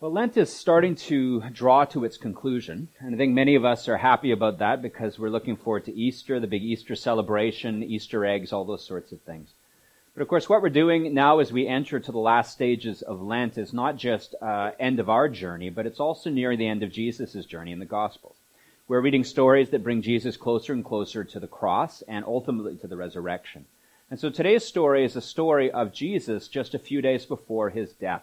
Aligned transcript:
Well, 0.00 0.12
Lent 0.12 0.36
is 0.36 0.52
starting 0.52 0.94
to 0.94 1.40
draw 1.50 1.84
to 1.86 2.04
its 2.04 2.16
conclusion, 2.16 2.86
and 3.00 3.12
I 3.12 3.18
think 3.18 3.34
many 3.34 3.56
of 3.56 3.64
us 3.64 3.88
are 3.88 3.96
happy 3.96 4.30
about 4.30 4.60
that 4.60 4.80
because 4.80 5.18
we're 5.18 5.28
looking 5.28 5.56
forward 5.56 5.86
to 5.86 5.92
Easter, 5.92 6.38
the 6.38 6.46
big 6.46 6.62
Easter 6.62 6.94
celebration, 6.94 7.82
Easter 7.82 8.24
eggs, 8.24 8.52
all 8.52 8.64
those 8.64 8.86
sorts 8.86 9.10
of 9.10 9.20
things. 9.22 9.54
But 10.14 10.22
of 10.22 10.28
course, 10.28 10.48
what 10.48 10.62
we're 10.62 10.68
doing 10.68 11.14
now 11.14 11.40
as 11.40 11.52
we 11.52 11.66
enter 11.66 11.98
to 11.98 12.12
the 12.12 12.18
last 12.18 12.52
stages 12.52 13.02
of 13.02 13.20
Lent 13.20 13.58
is 13.58 13.72
not 13.72 13.96
just 13.96 14.36
uh, 14.40 14.70
end 14.78 15.00
of 15.00 15.10
our 15.10 15.28
journey, 15.28 15.68
but 15.68 15.84
it's 15.84 15.98
also 15.98 16.30
near 16.30 16.56
the 16.56 16.68
end 16.68 16.84
of 16.84 16.92
Jesus' 16.92 17.44
journey 17.44 17.72
in 17.72 17.80
the 17.80 17.84
Gospels. 17.84 18.36
We're 18.86 19.00
reading 19.00 19.24
stories 19.24 19.70
that 19.70 19.82
bring 19.82 20.02
Jesus 20.02 20.36
closer 20.36 20.72
and 20.72 20.84
closer 20.84 21.24
to 21.24 21.40
the 21.40 21.48
cross 21.48 22.02
and 22.02 22.24
ultimately 22.24 22.76
to 22.76 22.86
the 22.86 22.96
resurrection. 22.96 23.64
And 24.12 24.20
so 24.20 24.30
today's 24.30 24.64
story 24.64 25.04
is 25.04 25.16
a 25.16 25.20
story 25.20 25.72
of 25.72 25.92
Jesus 25.92 26.46
just 26.46 26.72
a 26.72 26.78
few 26.78 27.02
days 27.02 27.26
before 27.26 27.70
his 27.70 27.94
death. 27.94 28.22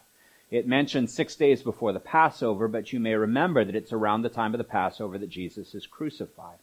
It 0.52 0.68
mentions 0.68 1.12
six 1.12 1.36
days 1.36 1.64
before 1.64 1.92
the 1.92 2.00
Passover, 2.00 2.68
but 2.68 2.94
you 2.94 3.00
may 3.00 3.16
remember 3.16 3.66
that 3.66 3.76
it's 3.76 3.92
around 3.92 4.22
the 4.22 4.30
time 4.30 4.54
of 4.54 4.60
the 4.60 4.64
Passover 4.64 5.18
that 5.18 5.30
Jesus 5.30 5.74
is 5.74 5.88
crucified. 5.88 6.60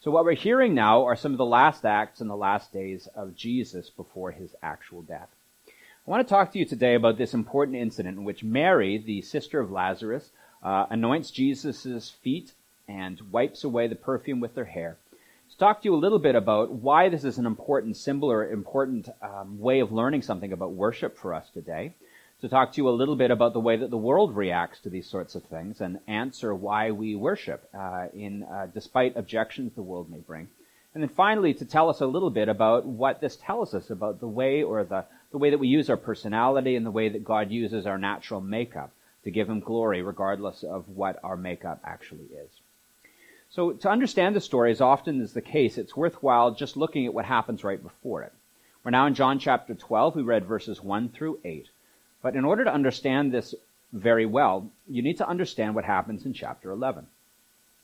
So 0.00 0.10
what 0.10 0.24
we're 0.24 0.34
hearing 0.34 0.74
now 0.74 1.04
are 1.04 1.16
some 1.16 1.32
of 1.32 1.38
the 1.38 1.44
last 1.44 1.84
acts 1.84 2.20
and 2.20 2.30
the 2.30 2.36
last 2.36 2.72
days 2.72 3.08
of 3.14 3.34
Jesus 3.34 3.90
before 3.90 4.30
his 4.30 4.54
actual 4.62 5.02
death. 5.02 5.28
I 5.66 6.10
want 6.10 6.26
to 6.26 6.30
talk 6.30 6.52
to 6.52 6.58
you 6.58 6.64
today 6.64 6.94
about 6.94 7.18
this 7.18 7.34
important 7.34 7.78
incident 7.78 8.18
in 8.18 8.24
which 8.24 8.44
Mary, 8.44 8.98
the 8.98 9.22
sister 9.22 9.58
of 9.58 9.70
Lazarus, 9.70 10.30
uh, 10.62 10.86
anoints 10.90 11.30
Jesus' 11.30 12.10
feet 12.10 12.52
and 12.86 13.32
wipes 13.32 13.64
away 13.64 13.88
the 13.88 13.96
perfume 13.96 14.38
with 14.38 14.54
her 14.54 14.66
hair. 14.66 14.96
To 15.50 15.58
talk 15.58 15.82
to 15.82 15.88
you 15.88 15.94
a 15.94 15.96
little 15.96 16.18
bit 16.18 16.34
about 16.34 16.70
why 16.70 17.08
this 17.08 17.24
is 17.24 17.38
an 17.38 17.46
important 17.46 17.96
symbol 17.96 18.30
or 18.30 18.48
important 18.48 19.08
um, 19.22 19.58
way 19.58 19.80
of 19.80 19.90
learning 19.90 20.22
something 20.22 20.52
about 20.52 20.72
worship 20.72 21.16
for 21.16 21.34
us 21.34 21.48
today 21.50 21.94
to 22.44 22.50
talk 22.50 22.72
to 22.72 22.76
you 22.76 22.90
a 22.90 22.90
little 22.90 23.16
bit 23.16 23.30
about 23.30 23.54
the 23.54 23.60
way 23.60 23.74
that 23.74 23.88
the 23.88 23.96
world 23.96 24.36
reacts 24.36 24.78
to 24.80 24.90
these 24.90 25.08
sorts 25.08 25.34
of 25.34 25.42
things 25.44 25.80
and 25.80 25.98
answer 26.06 26.54
why 26.54 26.90
we 26.90 27.16
worship, 27.16 27.66
uh, 27.72 28.08
in 28.12 28.42
uh, 28.42 28.66
despite 28.74 29.16
objections 29.16 29.72
the 29.72 29.82
world 29.82 30.10
may 30.10 30.18
bring. 30.18 30.46
And 30.92 31.02
then 31.02 31.08
finally, 31.08 31.54
to 31.54 31.64
tell 31.64 31.88
us 31.88 32.02
a 32.02 32.06
little 32.06 32.28
bit 32.28 32.50
about 32.50 32.84
what 32.84 33.22
this 33.22 33.36
tells 33.36 33.72
us 33.72 33.88
about 33.88 34.20
the 34.20 34.28
way 34.28 34.62
or 34.62 34.84
the, 34.84 35.06
the 35.30 35.38
way 35.38 35.48
that 35.48 35.58
we 35.58 35.68
use 35.68 35.88
our 35.88 35.96
personality 35.96 36.76
and 36.76 36.84
the 36.84 36.90
way 36.90 37.08
that 37.08 37.24
God 37.24 37.50
uses 37.50 37.86
our 37.86 37.96
natural 37.96 38.42
makeup 38.42 38.92
to 39.24 39.30
give 39.30 39.48
Him 39.48 39.60
glory, 39.60 40.02
regardless 40.02 40.62
of 40.62 40.86
what 40.90 41.18
our 41.24 41.38
makeup 41.38 41.80
actually 41.82 42.26
is. 42.26 42.50
So 43.48 43.72
to 43.72 43.88
understand 43.88 44.36
the 44.36 44.42
story, 44.42 44.70
as 44.70 44.82
often 44.82 45.22
is 45.22 45.32
the 45.32 45.40
case, 45.40 45.78
it's 45.78 45.96
worthwhile 45.96 46.50
just 46.50 46.76
looking 46.76 47.06
at 47.06 47.14
what 47.14 47.24
happens 47.24 47.64
right 47.64 47.82
before 47.82 48.22
it. 48.22 48.34
We're 48.84 48.90
now 48.90 49.06
in 49.06 49.14
John 49.14 49.38
chapter 49.38 49.74
12. 49.74 50.16
We 50.16 50.22
read 50.22 50.44
verses 50.44 50.82
1 50.82 51.08
through 51.08 51.38
8. 51.42 51.68
But 52.24 52.36
in 52.36 52.46
order 52.46 52.64
to 52.64 52.72
understand 52.72 53.32
this 53.32 53.54
very 53.92 54.24
well, 54.24 54.70
you 54.88 55.02
need 55.02 55.18
to 55.18 55.28
understand 55.28 55.74
what 55.74 55.84
happens 55.84 56.24
in 56.24 56.32
chapter 56.32 56.70
11. 56.70 57.06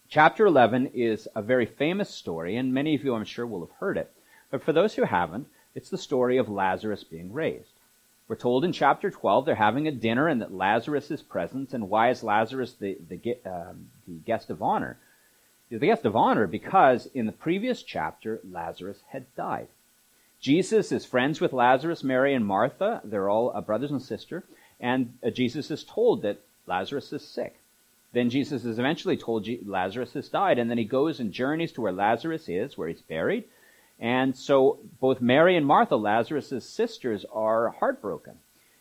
Chapter 0.09 0.47
11 0.47 0.93
is 0.95 1.29
a 1.37 1.43
very 1.43 1.67
famous 1.67 2.09
story, 2.09 2.57
and 2.57 2.73
many 2.73 2.95
of 2.95 3.05
you, 3.05 3.15
I'm 3.15 3.27
sure, 3.27 3.47
will 3.47 3.61
have 3.61 3.77
heard 3.81 3.99
it. 3.99 4.11
But 4.51 4.63
for 4.63 4.73
those 4.73 4.95
who 4.95 5.05
haven't, 5.05 5.49
it's 5.75 5.91
the 5.91 5.99
story 5.99 6.39
of 6.39 6.49
Lazarus 6.49 7.05
being 7.05 7.35
raised. 7.35 7.75
We're 8.29 8.37
told 8.37 8.65
in 8.65 8.73
chapter 8.73 9.11
12 9.11 9.45
they're 9.45 9.57
having 9.57 9.87
a 9.87 9.93
dinner 9.93 10.27
and 10.27 10.41
that 10.41 10.55
Lazarus 10.55 11.11
is 11.11 11.21
present. 11.21 11.75
And 11.75 11.91
why 11.91 12.09
is 12.09 12.25
Lazarus 12.25 12.73
the, 12.73 12.97
the, 13.11 13.37
um, 13.45 13.91
the 14.09 14.15
guest 14.25 14.49
of 14.49 14.63
honor? 14.63 14.97
He's 15.69 15.81
the 15.81 15.87
guest 15.89 16.07
of 16.07 16.17
honor 16.17 16.47
because 16.47 17.05
in 17.13 17.27
the 17.27 17.33
previous 17.33 17.83
chapter, 17.83 18.41
Lazarus 18.51 19.03
had 19.11 19.27
died. 19.37 19.69
Jesus 20.41 20.91
is 20.91 21.05
friends 21.05 21.41
with 21.41 21.53
Lazarus, 21.53 22.03
Mary, 22.03 22.35
and 22.35 22.47
Martha. 22.47 23.03
They're 23.05 23.29
all 23.29 23.53
uh, 23.55 23.61
brothers 23.61 23.91
and 23.91 24.01
sister. 24.01 24.45
And 24.81 25.15
uh, 25.25 25.31
Jesus 25.31 25.71
is 25.71 25.85
told 25.85 26.23
that 26.23 26.41
Lazarus 26.67 27.13
is 27.13 27.23
sick. 27.23 27.61
Then 28.13 28.31
Jesus 28.31 28.65
is 28.65 28.79
eventually 28.79 29.17
told 29.17 29.47
Lazarus 29.65 30.15
has 30.15 30.29
died, 30.29 30.59
and 30.59 30.69
then 30.71 30.79
he 30.79 30.85
goes 30.85 31.21
and 31.21 31.31
journeys 31.31 31.73
to 31.73 31.81
where 31.81 31.93
Lazarus 31.93 32.49
is, 32.49 32.77
where 32.77 32.89
he's 32.89 33.03
buried. 33.03 33.45
And 34.01 34.35
so 34.35 34.81
both 34.99 35.21
Mary 35.21 35.57
and 35.57 35.67
Martha, 35.67 35.95
Lazarus' 35.95 36.69
sisters, 36.69 37.25
are 37.33 37.69
heartbroken. 37.69 38.39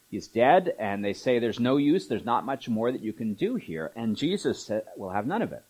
He's 0.10 0.28
dead, 0.28 0.74
and 0.80 1.06
they 1.06 1.14
say 1.14 1.38
there's 1.38 1.60
no 1.60 1.78
use, 1.78 2.08
there's 2.08 2.26
not 2.26 2.46
much 2.46 2.68
more 2.70 2.92
that 2.92 3.04
you 3.04 3.14
can 3.14 3.34
do 3.34 3.56
here. 3.56 3.92
And 3.96 4.16
Jesus 4.16 4.72
will 4.96 5.12
have 5.12 5.28
none 5.28 5.44
of 5.44 5.52
it. 5.52 5.64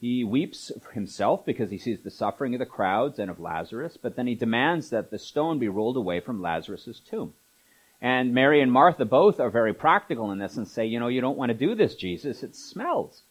He 0.00 0.22
weeps 0.22 0.70
for 0.80 0.92
himself 0.92 1.44
because 1.44 1.70
he 1.70 1.78
sees 1.78 2.00
the 2.00 2.10
suffering 2.10 2.54
of 2.54 2.60
the 2.60 2.66
crowds 2.66 3.18
and 3.18 3.30
of 3.30 3.40
Lazarus, 3.40 3.96
but 4.00 4.14
then 4.14 4.28
he 4.28 4.34
demands 4.36 4.90
that 4.90 5.10
the 5.10 5.18
stone 5.18 5.58
be 5.58 5.68
rolled 5.68 5.96
away 5.96 6.20
from 6.20 6.40
Lazarus' 6.40 7.00
tomb. 7.00 7.34
And 8.00 8.32
Mary 8.32 8.60
and 8.62 8.70
Martha 8.70 9.04
both 9.04 9.40
are 9.40 9.50
very 9.50 9.74
practical 9.74 10.30
in 10.30 10.38
this 10.38 10.56
and 10.56 10.68
say, 10.68 10.86
you 10.86 11.00
know, 11.00 11.08
you 11.08 11.20
don't 11.20 11.36
want 11.36 11.50
to 11.50 11.66
do 11.66 11.74
this, 11.74 11.96
Jesus. 11.96 12.44
It 12.44 12.54
smells. 12.54 13.22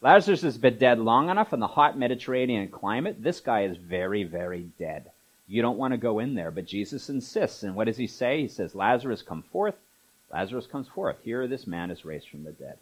Lazarus 0.00 0.42
has 0.42 0.58
been 0.58 0.78
dead 0.78 0.98
long 0.98 1.30
enough 1.30 1.52
in 1.52 1.60
the 1.60 1.68
hot 1.68 1.96
Mediterranean 1.96 2.68
climate. 2.68 3.22
This 3.22 3.40
guy 3.40 3.62
is 3.62 3.76
very, 3.76 4.24
very 4.24 4.68
dead. 4.80 5.10
You 5.46 5.62
don't 5.62 5.78
want 5.78 5.92
to 5.92 5.98
go 5.98 6.18
in 6.18 6.34
there. 6.34 6.50
But 6.50 6.66
Jesus 6.66 7.08
insists. 7.08 7.62
And 7.62 7.76
what 7.76 7.84
does 7.84 7.96
he 7.96 8.08
say? 8.08 8.42
He 8.42 8.48
says, 8.48 8.74
Lazarus, 8.74 9.22
come 9.22 9.42
forth. 9.42 9.76
Lazarus 10.32 10.66
comes 10.66 10.88
forth. 10.88 11.18
Here, 11.22 11.46
this 11.46 11.68
man 11.68 11.92
is 11.92 12.04
raised 12.04 12.28
from 12.28 12.42
the 12.42 12.50
dead. 12.50 12.78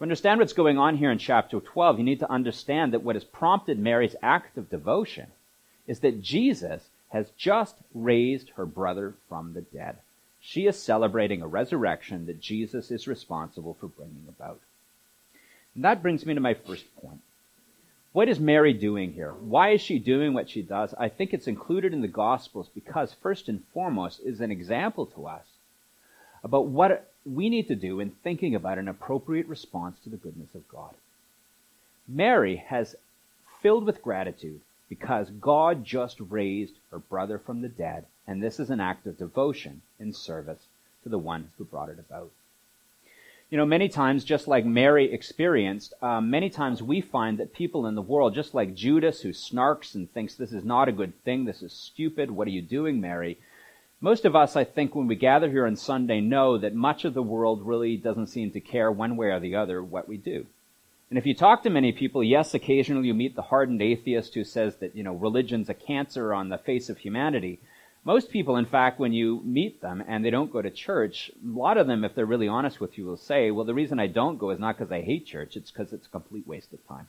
To 0.00 0.04
understand 0.04 0.40
what's 0.40 0.54
going 0.54 0.78
on 0.78 0.96
here 0.96 1.10
in 1.10 1.18
chapter 1.18 1.60
12, 1.60 1.98
you 1.98 2.04
need 2.06 2.20
to 2.20 2.30
understand 2.30 2.94
that 2.94 3.02
what 3.02 3.16
has 3.16 3.24
prompted 3.24 3.78
Mary's 3.78 4.16
act 4.22 4.56
of 4.56 4.70
devotion 4.70 5.26
is 5.86 6.00
that 6.00 6.22
Jesus 6.22 6.88
has 7.10 7.28
just 7.36 7.74
raised 7.92 8.48
her 8.56 8.64
brother 8.64 9.12
from 9.28 9.52
the 9.52 9.60
dead. 9.60 9.98
She 10.40 10.66
is 10.66 10.82
celebrating 10.82 11.42
a 11.42 11.46
resurrection 11.46 12.24
that 12.24 12.40
Jesus 12.40 12.90
is 12.90 13.06
responsible 13.06 13.76
for 13.78 13.88
bringing 13.88 14.24
about. 14.26 14.60
And 15.74 15.84
that 15.84 16.00
brings 16.00 16.24
me 16.24 16.32
to 16.32 16.40
my 16.40 16.54
first 16.54 16.86
point. 16.96 17.20
What 18.12 18.30
is 18.30 18.40
Mary 18.40 18.72
doing 18.72 19.12
here? 19.12 19.32
Why 19.32 19.72
is 19.72 19.82
she 19.82 19.98
doing 19.98 20.32
what 20.32 20.48
she 20.48 20.62
does? 20.62 20.94
I 20.94 21.10
think 21.10 21.34
it's 21.34 21.46
included 21.46 21.92
in 21.92 22.00
the 22.00 22.08
Gospels 22.08 22.70
because, 22.74 23.14
first 23.22 23.50
and 23.50 23.62
foremost, 23.74 24.20
is 24.24 24.40
an 24.40 24.50
example 24.50 25.04
to 25.04 25.26
us 25.26 25.44
about 26.42 26.68
what 26.68 27.09
we 27.24 27.48
need 27.48 27.68
to 27.68 27.74
do 27.74 28.00
in 28.00 28.10
thinking 28.10 28.54
about 28.54 28.78
an 28.78 28.88
appropriate 28.88 29.46
response 29.46 29.98
to 30.00 30.10
the 30.10 30.16
goodness 30.16 30.54
of 30.54 30.68
God. 30.68 30.94
Mary 32.08 32.56
has 32.56 32.96
filled 33.60 33.84
with 33.84 34.02
gratitude 34.02 34.60
because 34.88 35.30
God 35.30 35.84
just 35.84 36.18
raised 36.18 36.74
her 36.90 36.98
brother 36.98 37.38
from 37.38 37.62
the 37.62 37.68
dead, 37.68 38.06
and 38.26 38.42
this 38.42 38.58
is 38.58 38.70
an 38.70 38.80
act 38.80 39.06
of 39.06 39.18
devotion 39.18 39.82
in 39.98 40.12
service 40.12 40.66
to 41.02 41.08
the 41.08 41.18
one 41.18 41.50
who 41.56 41.64
brought 41.64 41.88
it 41.88 41.98
about. 41.98 42.30
You 43.50 43.58
know, 43.58 43.66
many 43.66 43.88
times, 43.88 44.24
just 44.24 44.46
like 44.46 44.64
Mary 44.64 45.12
experienced, 45.12 45.92
um, 46.02 46.30
many 46.30 46.50
times 46.50 46.82
we 46.82 47.00
find 47.00 47.38
that 47.38 47.52
people 47.52 47.86
in 47.86 47.96
the 47.96 48.02
world, 48.02 48.34
just 48.34 48.54
like 48.54 48.76
Judas, 48.76 49.22
who 49.22 49.30
snarks 49.30 49.94
and 49.94 50.10
thinks 50.10 50.34
this 50.34 50.52
is 50.52 50.64
not 50.64 50.88
a 50.88 50.92
good 50.92 51.20
thing, 51.24 51.44
this 51.44 51.62
is 51.62 51.72
stupid, 51.72 52.30
what 52.30 52.46
are 52.46 52.52
you 52.52 52.62
doing, 52.62 53.00
Mary? 53.00 53.38
Most 54.02 54.24
of 54.24 54.34
us, 54.34 54.56
I 54.56 54.64
think, 54.64 54.94
when 54.94 55.06
we 55.06 55.14
gather 55.14 55.50
here 55.50 55.66
on 55.66 55.76
Sunday, 55.76 56.22
know 56.22 56.56
that 56.56 56.74
much 56.74 57.04
of 57.04 57.12
the 57.12 57.22
world 57.22 57.66
really 57.66 57.98
doesn't 57.98 58.28
seem 58.28 58.50
to 58.52 58.60
care 58.60 58.90
one 58.90 59.14
way 59.14 59.26
or 59.26 59.40
the 59.40 59.56
other 59.56 59.82
what 59.82 60.08
we 60.08 60.16
do. 60.16 60.46
And 61.10 61.18
if 61.18 61.26
you 61.26 61.34
talk 61.34 61.62
to 61.64 61.70
many 61.70 61.92
people, 61.92 62.24
yes, 62.24 62.54
occasionally 62.54 63.08
you 63.08 63.14
meet 63.14 63.36
the 63.36 63.42
hardened 63.42 63.82
atheist 63.82 64.32
who 64.32 64.44
says 64.44 64.76
that, 64.76 64.96
you 64.96 65.02
know, 65.02 65.12
religion's 65.12 65.68
a 65.68 65.74
cancer 65.74 66.32
on 66.32 66.48
the 66.48 66.56
face 66.56 66.88
of 66.88 66.96
humanity. 66.96 67.60
Most 68.02 68.30
people, 68.30 68.56
in 68.56 68.64
fact, 68.64 68.98
when 68.98 69.12
you 69.12 69.42
meet 69.44 69.82
them 69.82 70.02
and 70.08 70.24
they 70.24 70.30
don't 70.30 70.52
go 70.52 70.62
to 70.62 70.70
church, 70.70 71.30
a 71.44 71.58
lot 71.58 71.76
of 71.76 71.86
them, 71.86 72.02
if 72.02 72.14
they're 72.14 72.24
really 72.24 72.48
honest 72.48 72.80
with 72.80 72.96
you, 72.96 73.04
will 73.04 73.18
say, 73.18 73.50
well, 73.50 73.66
the 73.66 73.74
reason 73.74 74.00
I 74.00 74.06
don't 74.06 74.38
go 74.38 74.48
is 74.48 74.58
not 74.58 74.78
because 74.78 74.90
I 74.90 75.02
hate 75.02 75.26
church, 75.26 75.56
it's 75.56 75.70
because 75.70 75.92
it's 75.92 76.06
a 76.06 76.10
complete 76.10 76.46
waste 76.46 76.72
of 76.72 76.86
time. 76.88 77.08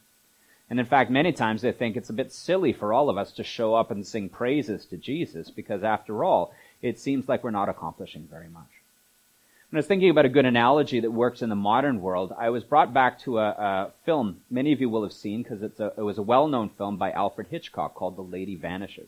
And 0.69 0.79
in 0.79 0.85
fact, 0.85 1.11
many 1.11 1.31
times 1.31 1.61
they 1.61 1.71
think 1.71 1.95
it's 1.95 2.09
a 2.09 2.13
bit 2.13 2.33
silly 2.33 2.73
for 2.73 2.91
all 2.91 3.09
of 3.09 3.17
us 3.17 3.31
to 3.33 3.43
show 3.43 3.75
up 3.75 3.91
and 3.91 4.05
sing 4.05 4.27
praises 4.27 4.85
to 4.87 4.97
Jesus 4.97 5.51
because 5.51 5.83
after 5.83 6.23
all, 6.23 6.53
it 6.81 6.99
seems 6.99 7.27
like 7.27 7.43
we're 7.43 7.51
not 7.51 7.69
accomplishing 7.69 8.27
very 8.29 8.49
much. 8.49 8.67
When 9.69 9.77
I 9.77 9.79
was 9.79 9.87
thinking 9.87 10.09
about 10.09 10.25
a 10.25 10.29
good 10.29 10.45
analogy 10.45 10.99
that 10.99 11.11
works 11.11 11.41
in 11.41 11.47
the 11.47 11.55
modern 11.55 12.01
world, 12.01 12.33
I 12.37 12.49
was 12.49 12.63
brought 12.63 12.93
back 12.93 13.19
to 13.19 13.39
a, 13.39 13.49
a 13.49 13.91
film 14.05 14.41
many 14.49 14.73
of 14.73 14.81
you 14.81 14.89
will 14.89 15.03
have 15.03 15.13
seen 15.13 15.43
because 15.43 15.61
it 15.63 15.97
was 15.97 16.17
a 16.17 16.23
well-known 16.23 16.69
film 16.77 16.97
by 16.97 17.11
Alfred 17.11 17.47
Hitchcock 17.49 17.95
called 17.95 18.17
The 18.17 18.21
Lady 18.21 18.55
Vanishes. 18.55 19.07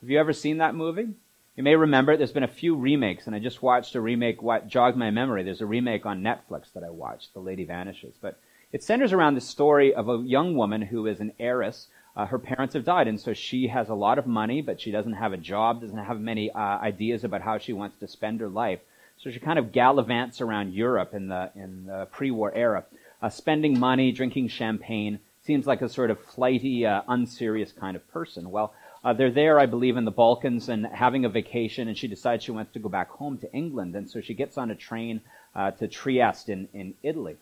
Have 0.00 0.08
you 0.08 0.18
ever 0.18 0.32
seen 0.32 0.58
that 0.58 0.74
movie? 0.74 1.08
You 1.56 1.62
may 1.62 1.76
remember 1.76 2.16
there's 2.16 2.32
been 2.32 2.42
a 2.42 2.48
few 2.48 2.74
remakes, 2.74 3.26
and 3.26 3.36
I 3.36 3.38
just 3.38 3.62
watched 3.62 3.94
a 3.94 4.00
remake, 4.00 4.40
what 4.40 4.66
jogged 4.66 4.96
my 4.96 5.10
memory. 5.10 5.42
There's 5.42 5.60
a 5.60 5.66
remake 5.66 6.06
on 6.06 6.22
Netflix 6.22 6.72
that 6.72 6.82
I 6.82 6.88
watched, 6.88 7.34
The 7.34 7.40
Lady 7.40 7.64
Vanishes. 7.64 8.14
But 8.18 8.38
it 8.72 8.82
centers 8.82 9.12
around 9.12 9.34
the 9.34 9.42
story 9.42 9.92
of 9.92 10.08
a 10.08 10.22
young 10.24 10.56
woman 10.56 10.80
who 10.80 11.06
is 11.06 11.20
an 11.20 11.34
heiress 11.38 11.88
uh, 12.16 12.26
her 12.26 12.38
parents 12.38 12.74
have 12.74 12.84
died, 12.84 13.08
and 13.08 13.20
so 13.20 13.32
she 13.32 13.68
has 13.68 13.88
a 13.88 13.94
lot 13.94 14.18
of 14.18 14.26
money, 14.26 14.60
but 14.60 14.80
she 14.80 14.90
doesn't 14.90 15.14
have 15.14 15.32
a 15.32 15.36
job, 15.38 15.80
doesn't 15.80 15.96
have 15.96 16.20
many 16.20 16.50
uh, 16.50 16.58
ideas 16.58 17.24
about 17.24 17.42
how 17.42 17.58
she 17.58 17.72
wants 17.72 17.98
to 17.98 18.06
spend 18.06 18.40
her 18.40 18.48
life. 18.48 18.80
So 19.18 19.30
she 19.30 19.38
kind 19.38 19.58
of 19.58 19.72
gallivants 19.72 20.40
around 20.40 20.74
Europe 20.74 21.14
in 21.14 21.28
the 21.28 21.50
in 21.54 21.86
the 21.86 22.08
pre-war 22.10 22.52
era, 22.54 22.84
uh, 23.22 23.28
spending 23.28 23.78
money, 23.78 24.12
drinking 24.12 24.48
champagne. 24.48 25.20
Seems 25.44 25.66
like 25.66 25.82
a 25.82 25.88
sort 25.88 26.10
of 26.10 26.20
flighty, 26.20 26.86
uh, 26.86 27.02
unserious 27.08 27.72
kind 27.72 27.96
of 27.96 28.08
person. 28.12 28.50
Well, 28.50 28.74
uh, 29.04 29.12
they're 29.12 29.30
there, 29.30 29.58
I 29.58 29.66
believe, 29.66 29.96
in 29.96 30.04
the 30.04 30.12
Balkans 30.12 30.68
and 30.68 30.86
having 30.86 31.24
a 31.24 31.28
vacation, 31.28 31.88
and 31.88 31.98
she 31.98 32.06
decides 32.06 32.44
she 32.44 32.52
wants 32.52 32.72
to 32.74 32.78
go 32.78 32.88
back 32.88 33.10
home 33.10 33.38
to 33.38 33.52
England, 33.52 33.96
and 33.96 34.08
so 34.08 34.20
she 34.20 34.34
gets 34.34 34.56
on 34.56 34.70
a 34.70 34.76
train 34.76 35.20
uh, 35.56 35.72
to 35.72 35.88
Trieste 35.88 36.48
in, 36.48 36.68
in 36.72 36.94
Italy. 37.02 37.36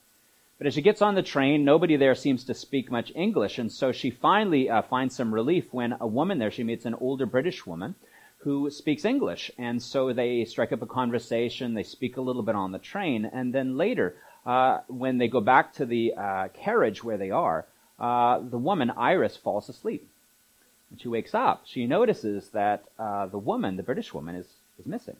But 0.61 0.67
as 0.67 0.75
she 0.75 0.83
gets 0.83 1.01
on 1.01 1.15
the 1.15 1.23
train, 1.23 1.65
nobody 1.65 1.97
there 1.97 2.15
seems 2.15 2.45
to 2.45 2.53
speak 2.53 2.91
much 2.91 3.13
English, 3.15 3.59
and 3.59 3.73
so 3.73 3.93
she 3.93 4.11
finally 4.11 4.69
uh, 4.69 4.83
finds 4.83 5.17
some 5.17 5.33
relief 5.33 5.73
when 5.73 5.97
a 5.99 6.07
woman 6.07 6.39
there, 6.39 6.51
she 6.51 6.65
meets 6.65 6.85
an 6.85 6.93
older 7.01 7.25
British 7.25 7.65
woman 7.65 7.95
who 8.41 8.69
speaks 8.69 9.07
English. 9.07 9.51
And 9.57 9.83
so 9.83 10.13
they 10.13 10.45
strike 10.45 10.71
up 10.71 10.83
a 10.83 10.87
conversation, 10.87 11.73
they 11.73 11.83
speak 11.83 12.19
a 12.19 12.21
little 12.21 12.43
bit 12.43 12.57
on 12.57 12.73
the 12.73 12.79
train, 12.79 13.25
and 13.25 13.55
then 13.55 13.79
later, 13.79 14.17
uh, 14.45 14.81
when 14.89 15.17
they 15.17 15.29
go 15.29 15.41
back 15.41 15.73
to 15.77 15.87
the 15.87 16.13
uh, 16.13 16.49
carriage 16.49 17.03
where 17.03 17.17
they 17.17 17.31
are, 17.31 17.65
uh, 17.99 18.41
the 18.41 18.59
woman, 18.59 18.91
Iris, 18.91 19.39
falls 19.39 19.71
asleep. 19.71 20.07
When 20.91 20.99
she 20.99 21.09
wakes 21.09 21.35
up, 21.35 21.63
she 21.65 21.87
notices 21.87 22.51
that 22.51 22.85
uh, 22.99 23.25
the 23.29 23.39
woman, 23.39 23.79
the 23.79 23.83
British 23.83 24.13
woman, 24.13 24.35
is, 24.35 24.47
is 24.79 24.85
missing. 24.85 25.17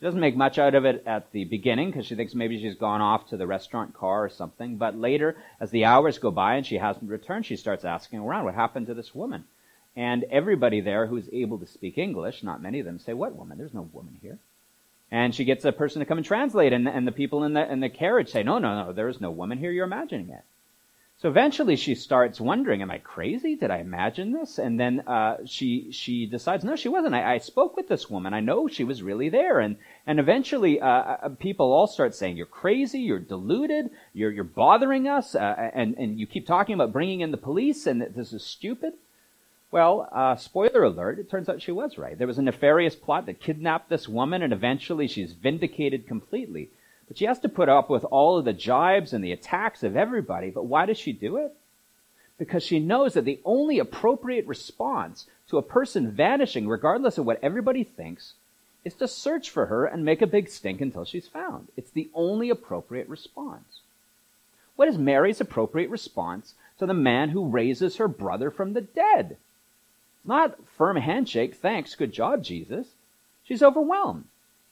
She 0.00 0.06
doesn't 0.06 0.20
make 0.20 0.34
much 0.34 0.58
out 0.58 0.74
of 0.74 0.86
it 0.86 1.02
at 1.04 1.30
the 1.32 1.44
beginning 1.44 1.90
because 1.90 2.06
she 2.06 2.14
thinks 2.14 2.34
maybe 2.34 2.58
she's 2.58 2.74
gone 2.74 3.02
off 3.02 3.28
to 3.28 3.36
the 3.36 3.46
restaurant 3.46 3.92
car 3.92 4.24
or 4.24 4.30
something. 4.30 4.76
But 4.76 4.96
later, 4.96 5.36
as 5.60 5.70
the 5.70 5.84
hours 5.84 6.16
go 6.16 6.30
by 6.30 6.54
and 6.54 6.64
she 6.64 6.78
hasn't 6.78 7.10
returned, 7.10 7.44
she 7.44 7.56
starts 7.56 7.84
asking 7.84 8.20
around, 8.20 8.46
what 8.46 8.54
happened 8.54 8.86
to 8.86 8.94
this 8.94 9.14
woman? 9.14 9.44
And 9.94 10.24
everybody 10.30 10.80
there 10.80 11.06
who's 11.06 11.28
able 11.34 11.58
to 11.58 11.66
speak 11.66 11.98
English, 11.98 12.42
not 12.42 12.62
many 12.62 12.80
of 12.80 12.86
them, 12.86 12.98
say, 12.98 13.12
what 13.12 13.36
woman? 13.36 13.58
There's 13.58 13.74
no 13.74 13.90
woman 13.92 14.16
here. 14.22 14.38
And 15.10 15.34
she 15.34 15.44
gets 15.44 15.66
a 15.66 15.72
person 15.72 16.00
to 16.00 16.06
come 16.06 16.16
and 16.16 16.26
translate, 16.26 16.72
and, 16.72 16.88
and 16.88 17.06
the 17.06 17.12
people 17.12 17.44
in 17.44 17.52
the, 17.52 17.70
in 17.70 17.80
the 17.80 17.90
carriage 17.90 18.30
say, 18.30 18.42
no, 18.42 18.58
no, 18.58 18.86
no, 18.86 18.92
there 18.94 19.08
is 19.08 19.20
no 19.20 19.30
woman 19.30 19.58
here, 19.58 19.70
you're 19.70 19.84
imagining 19.84 20.30
it. 20.30 20.44
So 21.20 21.28
eventually 21.28 21.76
she 21.76 21.96
starts 21.96 22.40
wondering, 22.40 22.80
am 22.80 22.90
I 22.90 22.96
crazy? 22.96 23.54
Did 23.54 23.70
I 23.70 23.80
imagine 23.80 24.32
this? 24.32 24.58
And 24.58 24.80
then 24.80 25.00
uh, 25.00 25.44
she 25.44 25.92
she 25.92 26.24
decides, 26.24 26.64
no, 26.64 26.76
she 26.76 26.88
wasn't. 26.88 27.14
I, 27.14 27.34
I, 27.34 27.38
spoke 27.38 27.76
with 27.76 27.88
this 27.88 28.08
woman. 28.08 28.32
I 28.32 28.40
know 28.40 28.68
she 28.68 28.84
was 28.84 29.02
really 29.02 29.28
there. 29.28 29.60
And 29.60 29.76
and 30.06 30.18
eventually 30.18 30.80
uh, 30.80 30.86
uh, 30.86 31.28
people 31.38 31.72
all 31.72 31.86
start 31.86 32.14
saying, 32.14 32.38
you're 32.38 32.46
crazy, 32.46 33.00
you're 33.00 33.18
deluded, 33.18 33.90
you're 34.14 34.30
you're 34.30 34.44
bothering 34.44 35.08
us, 35.08 35.34
uh, 35.34 35.70
and 35.74 35.94
and 35.98 36.18
you 36.18 36.26
keep 36.26 36.46
talking 36.46 36.74
about 36.74 36.90
bringing 36.90 37.20
in 37.20 37.32
the 37.32 37.36
police, 37.36 37.86
and 37.86 38.00
this 38.00 38.32
is 38.32 38.42
stupid. 38.42 38.94
Well, 39.70 40.08
uh, 40.10 40.36
spoiler 40.36 40.84
alert, 40.84 41.18
it 41.18 41.28
turns 41.28 41.50
out 41.50 41.60
she 41.60 41.70
was 41.70 41.98
right. 41.98 42.16
There 42.16 42.26
was 42.26 42.38
a 42.38 42.42
nefarious 42.42 42.96
plot 42.96 43.26
that 43.26 43.40
kidnapped 43.40 43.90
this 43.90 44.08
woman, 44.08 44.42
and 44.42 44.54
eventually 44.54 45.06
she's 45.06 45.34
vindicated 45.34 46.08
completely. 46.08 46.70
But 47.10 47.18
she 47.18 47.24
has 47.24 47.40
to 47.40 47.48
put 47.48 47.68
up 47.68 47.90
with 47.90 48.04
all 48.04 48.38
of 48.38 48.44
the 48.44 48.52
jibes 48.52 49.12
and 49.12 49.24
the 49.24 49.32
attacks 49.32 49.82
of 49.82 49.96
everybody. 49.96 50.50
But 50.50 50.66
why 50.66 50.86
does 50.86 50.96
she 50.96 51.12
do 51.12 51.38
it? 51.38 51.52
Because 52.38 52.62
she 52.62 52.78
knows 52.78 53.14
that 53.14 53.24
the 53.24 53.40
only 53.44 53.80
appropriate 53.80 54.46
response 54.46 55.26
to 55.48 55.58
a 55.58 55.62
person 55.62 56.12
vanishing, 56.12 56.68
regardless 56.68 57.18
of 57.18 57.26
what 57.26 57.40
everybody 57.42 57.82
thinks, 57.82 58.34
is 58.84 58.94
to 58.94 59.08
search 59.08 59.50
for 59.50 59.66
her 59.66 59.86
and 59.86 60.04
make 60.04 60.22
a 60.22 60.26
big 60.28 60.48
stink 60.48 60.80
until 60.80 61.04
she's 61.04 61.26
found. 61.26 61.66
It's 61.76 61.90
the 61.90 62.08
only 62.14 62.48
appropriate 62.48 63.08
response. 63.08 63.80
What 64.76 64.86
is 64.86 64.96
Mary's 64.96 65.40
appropriate 65.40 65.90
response 65.90 66.54
to 66.78 66.86
the 66.86 66.94
man 66.94 67.30
who 67.30 67.48
raises 67.48 67.96
her 67.96 68.06
brother 68.06 68.52
from 68.52 68.72
the 68.72 68.82
dead? 68.82 69.36
Not 70.24 70.56
firm 70.78 70.96
handshake, 70.96 71.56
thanks, 71.56 71.96
good 71.96 72.12
job, 72.12 72.44
Jesus. 72.44 72.86
She's 73.42 73.64
overwhelmed. 73.64 74.26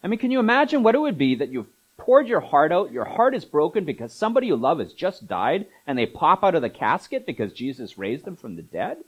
I 0.04 0.06
mean, 0.06 0.20
can 0.20 0.30
you 0.30 0.38
imagine 0.38 0.84
what 0.84 0.94
it 0.94 1.00
would 1.00 1.18
be 1.18 1.34
that 1.34 1.48
you've 1.48 1.66
poured 1.98 2.28
your 2.28 2.40
heart 2.40 2.72
out, 2.72 2.92
your 2.92 3.04
heart 3.04 3.34
is 3.34 3.44
broken 3.44 3.84
because 3.84 4.12
somebody 4.12 4.46
you 4.46 4.56
love 4.56 4.78
has 4.78 4.94
just 4.94 5.28
died 5.28 5.66
and 5.86 5.98
they 5.98 6.06
pop 6.06 6.42
out 6.42 6.54
of 6.54 6.62
the 6.62 6.70
casket 6.70 7.26
because 7.26 7.52
Jesus 7.52 7.98
raised 7.98 8.24
them 8.24 8.36
from 8.36 8.56
the 8.56 8.62
dead? 8.62 8.98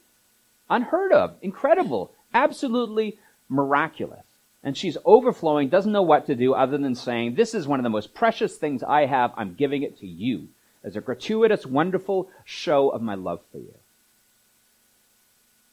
Unheard 0.69 1.13
of, 1.13 1.37
incredible, 1.41 2.13
absolutely 2.35 3.19
miraculous. 3.49 4.25
And 4.63 4.77
she's 4.77 4.99
overflowing, 5.07 5.71
doesn't 5.71 5.93
know 5.93 6.03
what 6.03 6.27
to 6.27 6.35
do 6.35 6.53
other 6.53 6.77
than 6.77 6.95
saying, 6.95 7.35
This 7.35 7.55
is 7.55 7.67
one 7.67 7.81
of 7.81 7.85
the 7.85 7.89
most 7.89 8.13
precious 8.13 8.57
things 8.57 8.83
I 8.83 9.07
have. 9.07 9.33
I'm 9.37 9.55
giving 9.55 9.83
it 9.83 9.99
to 10.01 10.07
you 10.07 10.49
as 10.85 10.97
a 10.97 11.01
gratuitous, 11.01 11.65
wonderful 11.65 12.29
show 12.45 12.91
of 12.91 13.01
my 13.01 13.15
love 13.15 13.41
for 13.51 13.59
you. 13.59 13.75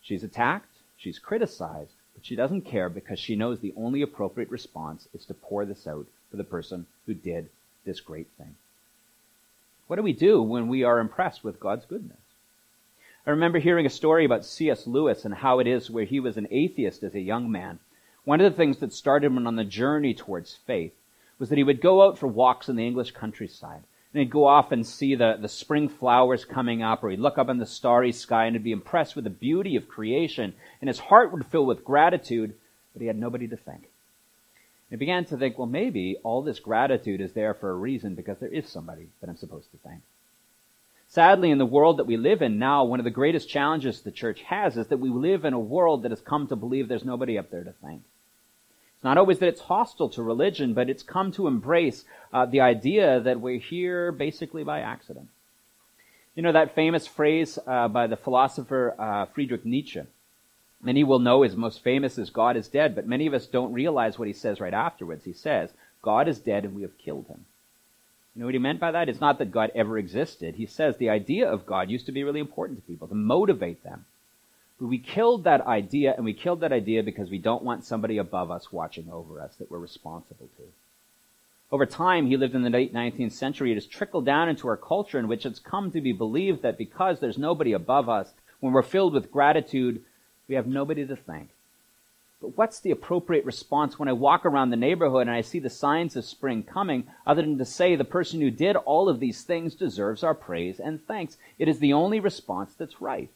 She's 0.02 0.24
attacked, 0.24 0.72
she's 0.98 1.20
criticized, 1.20 1.92
but 2.16 2.26
she 2.26 2.36
doesn't 2.36 2.62
care 2.62 2.90
because 2.90 3.20
she 3.20 3.36
knows 3.36 3.60
the 3.60 3.74
only 3.76 4.02
appropriate 4.02 4.50
response 4.50 5.10
is 5.14 5.26
to 5.26 5.34
pour 5.34 5.66
this 5.66 5.86
out 5.86 6.06
for 6.30 6.38
the 6.38 6.44
person 6.44 6.86
who 7.06 7.14
did 7.14 7.50
this 7.86 8.00
great 8.00 8.28
thing. 8.38 8.56
What 9.88 9.96
do 9.96 10.04
we 10.04 10.14
do 10.14 10.42
when 10.42 10.68
we 10.68 10.84
are 10.84 11.00
impressed 11.00 11.44
with 11.44 11.60
God's 11.60 11.86
goodness? 11.86 12.18
I 13.26 13.32
remember 13.32 13.60
hearing 13.60 13.86
a 13.86 13.90
story 13.90 14.26
about 14.26 14.46
C.S. 14.46 14.88
Lewis 14.88 15.26
and 15.26 15.34
how 15.34 15.60
it 15.60 15.68
is 15.68 15.90
where 15.90 16.06
he 16.06 16.20
was 16.20 16.38
an 16.38 16.48
atheist 16.50 17.04
as 17.04 17.14
a 17.14 17.20
young 17.20 17.52
man. 17.52 17.80
One 18.24 18.42
of 18.42 18.52
the 18.52 18.58
things 18.58 18.78
that 18.78 18.94
started 18.94 19.28
him 19.28 19.48
on 19.48 19.56
the 19.56 19.64
journey 19.64 20.14
towards 20.14 20.56
faith 20.56 20.94
was 21.40 21.50
that 21.50 21.58
he 21.58 21.64
would 21.64 21.82
go 21.82 22.04
out 22.04 22.18
for 22.18 22.28
walks 22.28 22.70
in 22.70 22.76
the 22.76 22.86
English 22.86 23.12
countryside. 23.12 23.84
And 24.14 24.22
he'd 24.22 24.32
go 24.32 24.46
off 24.46 24.72
and 24.72 24.88
see 24.88 25.16
the, 25.16 25.38
the 25.40 25.50
spring 25.50 25.90
flowers 25.90 26.46
coming 26.46 26.82
up, 26.82 27.04
or 27.04 27.10
he'd 27.10 27.20
look 27.20 27.38
up 27.38 27.50
in 27.50 27.58
the 27.58 27.66
starry 27.66 28.12
sky 28.12 28.46
and 28.46 28.56
he'd 28.56 28.64
be 28.64 28.72
impressed 28.72 29.16
with 29.16 29.26
the 29.26 29.30
beauty 29.30 29.76
of 29.76 29.88
creation. 29.88 30.54
And 30.82 30.88
his 30.88 31.00
heart 31.00 31.32
would 31.32 31.46
fill 31.46 31.66
with 31.66 31.84
gratitude, 31.84 32.56
but 32.94 33.02
he 33.02 33.08
had 33.08 33.18
nobody 33.18 33.48
to 33.48 33.58
thank. 33.58 33.90
I 34.92 34.96
began 34.96 35.26
to 35.26 35.38
think, 35.38 35.58
well, 35.58 35.68
maybe 35.68 36.18
all 36.24 36.42
this 36.42 36.60
gratitude 36.60 37.20
is 37.20 37.34
there 37.34 37.54
for 37.54 37.70
a 37.70 37.76
reason 37.76 38.16
because 38.16 38.38
there 38.40 38.54
is 38.54 38.70
somebody 38.70 39.08
that 39.20 39.30
I'm 39.30 39.36
supposed 39.36 39.70
to 39.72 39.78
thank. 39.78 40.02
Sadly, 41.10 41.52
in 41.52 41.58
the 41.58 41.66
world 41.66 41.98
that 41.98 42.06
we 42.06 42.18
live 42.18 42.42
in 42.42 42.60
now, 42.60 42.84
one 42.84 43.00
of 43.00 43.06
the 43.06 43.12
greatest 43.12 43.50
challenges 43.50 44.02
the 44.02 44.12
church 44.12 44.42
has 44.44 44.78
is 44.78 44.88
that 44.88 45.00
we 45.00 45.10
live 45.10 45.46
in 45.46 45.54
a 45.54 45.60
world 45.60 46.04
that 46.04 46.12
has 46.12 46.22
come 46.22 46.48
to 46.48 46.56
believe 46.56 46.88
there's 46.88 47.06
nobody 47.06 47.38
up 47.38 47.50
there 47.50 47.64
to 47.64 47.74
thank. 47.82 48.02
It's 48.96 49.04
not 49.04 49.18
always 49.18 49.40
that 49.40 49.48
it's 49.48 49.62
hostile 49.62 50.10
to 50.10 50.24
religion, 50.24 50.74
but 50.74 50.90
it's 50.90 51.04
come 51.04 51.32
to 51.34 51.48
embrace 51.48 52.04
uh, 52.34 52.46
the 52.46 52.62
idea 52.62 53.20
that 53.22 53.40
we're 53.40 53.60
here 53.60 54.12
basically 54.12 54.64
by 54.64 54.80
accident. 54.80 55.30
You 56.36 56.44
know 56.44 56.52
that 56.52 56.76
famous 56.76 57.08
phrase 57.08 57.58
uh, 57.66 57.88
by 57.88 58.08
the 58.08 58.18
philosopher 58.18 58.96
uh, 59.00 59.26
Friedrich 59.28 59.66
Nietzsche 59.66 60.02
Many 60.88 61.04
will 61.04 61.20
know 61.20 61.42
his 61.42 61.58
most 61.58 61.84
famous 61.84 62.18
is 62.18 62.30
God 62.30 62.56
is 62.56 62.70
dead, 62.70 62.96
but 62.96 63.06
many 63.06 63.28
of 63.28 63.34
us 63.34 63.46
don't 63.46 63.74
realize 63.74 64.18
what 64.18 64.30
he 64.30 64.34
says 64.34 64.62
right 64.62 64.74
afterwards. 64.74 65.26
He 65.26 65.34
says, 65.34 65.74
God 66.02 66.30
is 66.30 66.40
dead 66.40 66.64
and 66.64 66.74
we 66.74 66.84
have 66.84 66.98
killed 66.98 67.28
him. 67.28 67.44
You 68.34 68.40
know 68.40 68.46
what 68.46 68.56
he 68.56 68.60
meant 68.60 68.80
by 68.80 68.92
that? 68.92 69.10
It's 69.10 69.20
not 69.20 69.38
that 69.40 69.52
God 69.52 69.70
ever 69.76 69.98
existed. 69.98 70.56
He 70.56 70.66
says 70.66 70.96
the 70.96 71.10
idea 71.10 71.46
of 71.46 71.66
God 71.66 71.90
used 71.90 72.06
to 72.06 72.14
be 72.14 72.24
really 72.24 72.40
important 72.40 72.80
to 72.80 72.88
people, 72.88 73.10
to 73.10 73.16
motivate 73.16 73.84
them. 73.84 74.06
But 74.80 74.88
we 74.88 74.98
killed 74.98 75.44
that 75.44 75.68
idea, 75.68 76.14
and 76.16 76.24
we 76.24 76.34
killed 76.34 76.62
that 76.62 76.72
idea 76.72 77.04
because 77.04 77.30
we 77.30 77.38
don't 77.38 77.66
want 77.66 77.84
somebody 77.84 78.18
above 78.18 78.50
us 78.50 78.72
watching 78.72 79.10
over 79.12 79.42
us 79.42 79.58
that 79.58 79.70
we're 79.70 79.80
responsible 79.80 80.48
to. 80.56 80.64
Over 81.70 81.86
time, 81.86 82.28
he 82.28 82.38
lived 82.38 82.56
in 82.56 82.64
the 82.64 82.70
late 82.70 82.94
19th 82.94 83.34
century. 83.34 83.74
It 83.74 83.76
has 83.76 83.88
trickled 83.88 84.26
down 84.26 84.48
into 84.48 84.70
our 84.70 84.78
culture 84.78 85.20
in 85.20 85.28
which 85.28 85.46
it's 85.46 85.60
come 85.60 85.92
to 85.92 86.00
be 86.00 86.14
believed 86.14 86.62
that 86.62 86.78
because 86.78 87.20
there's 87.20 87.38
nobody 87.38 87.74
above 87.74 88.08
us, 88.08 88.32
when 88.62 88.72
we're 88.72 88.84
filled 88.84 89.14
with 89.14 89.34
gratitude, 89.34 90.02
we 90.48 90.56
have 90.56 90.68
nobody 90.68 91.06
to 91.06 91.16
thank. 91.16 91.50
But 92.42 92.56
what's 92.56 92.80
the 92.80 92.92
appropriate 92.92 93.46
response 93.46 93.98
when 93.98 94.08
I 94.08 94.14
walk 94.14 94.46
around 94.46 94.70
the 94.70 94.76
neighborhood 94.76 95.24
and 95.24 95.32
I 95.32 95.42
see 95.42 95.60
the 95.60 95.70
signs 95.70 96.16
of 96.16 96.24
spring 96.24 96.62
coming, 96.62 97.08
other 97.26 97.42
than 97.42 97.58
to 97.58 97.66
say 97.66 97.96
the 97.96 98.04
person 98.04 98.42
who 98.42 98.52
did 98.52 98.76
all 98.76 99.10
of 99.10 99.20
these 99.20 99.42
things 99.42 99.74
deserves 99.74 100.24
our 100.24 100.36
praise 100.36 100.80
and 100.80 101.04
thanks? 101.08 101.38
It 101.58 101.68
is 101.68 101.80
the 101.80 101.94
only 101.94 102.20
response 102.20 102.76
that's 102.76 103.02
right. 103.02 103.30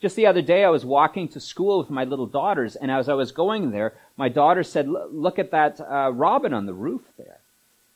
Just 0.00 0.16
the 0.16 0.26
other 0.26 0.42
day, 0.42 0.64
I 0.64 0.68
was 0.68 0.84
walking 0.84 1.28
to 1.28 1.40
school 1.40 1.78
with 1.78 1.88
my 1.88 2.04
little 2.04 2.26
daughters, 2.26 2.76
and 2.76 2.90
as 2.90 3.08
I 3.08 3.14
was 3.14 3.32
going 3.32 3.70
there, 3.70 3.94
my 4.18 4.28
daughter 4.28 4.62
said, 4.62 4.86
Look 4.86 5.38
at 5.38 5.50
that 5.52 5.80
uh, 5.80 6.12
robin 6.12 6.52
on 6.52 6.66
the 6.66 6.74
roof 6.74 7.02
there. 7.16 7.38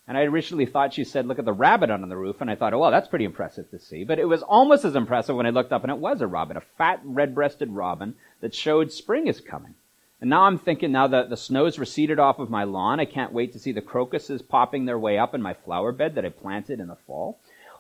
And 0.09 0.17
I 0.17 0.23
originally 0.23 0.65
thought 0.65 0.95
she 0.95 1.05
said, 1.05 1.27
look 1.27 1.39
at 1.39 1.45
the 1.45 1.53
rabbit 1.53 1.91
on 1.91 2.09
the 2.09 2.17
roof. 2.17 2.41
And 2.41 2.51
I 2.51 2.55
thought, 2.55 2.73
oh, 2.73 2.79
well, 2.79 2.91
that's 2.91 3.09
pretty 3.09 3.27
impressive 3.27 3.71
to 3.71 3.79
see. 3.79 4.05
But 4.05 4.19
it 4.19 4.25
was 4.25 4.43
almost 4.43 4.87
as 4.87 4.97
impressive 4.97 5.37
when 5.37 5.45
I 5.45 5.51
looked 5.51 5.71
up 5.71 5.85
and 5.85 5.93
it 5.93 5.99
was 5.99 6.23
a 6.23 6.27
robin, 6.27 6.57
a 6.57 6.63
fat 6.79 7.01
red-breasted 7.05 7.71
robin 7.71 8.15
that 8.41 8.55
showed 8.55 8.91
spring 8.91 9.27
is 9.27 9.43
coming. 9.43 9.75
And 10.21 10.31
now 10.31 10.45
I'm 10.45 10.59
thinking, 10.59 10.91
now 10.91 11.09
that 11.09 11.29
the 11.29 11.37
snow's 11.37 11.79
receded 11.79 12.19
off 12.19 12.39
of 12.39 12.49
my 12.49 12.65
lawn, 12.65 12.99
I 12.99 13.05
can't 13.05 13.35
wait 13.35 13.53
to 13.53 13.59
see 13.59 13.71
the 13.71 13.83
crocuses 13.83 14.41
popping 14.41 14.87
their 14.87 14.99
way 14.99 15.19
up 15.19 15.35
in 15.35 15.43
my 15.43 15.53
flower 15.53 15.93
bed 15.93 16.15
that 16.15 16.25
I 16.25 16.31
planted 16.31 16.81
in 16.81 16.89
the 16.89 16.97
fall. 17.07 17.39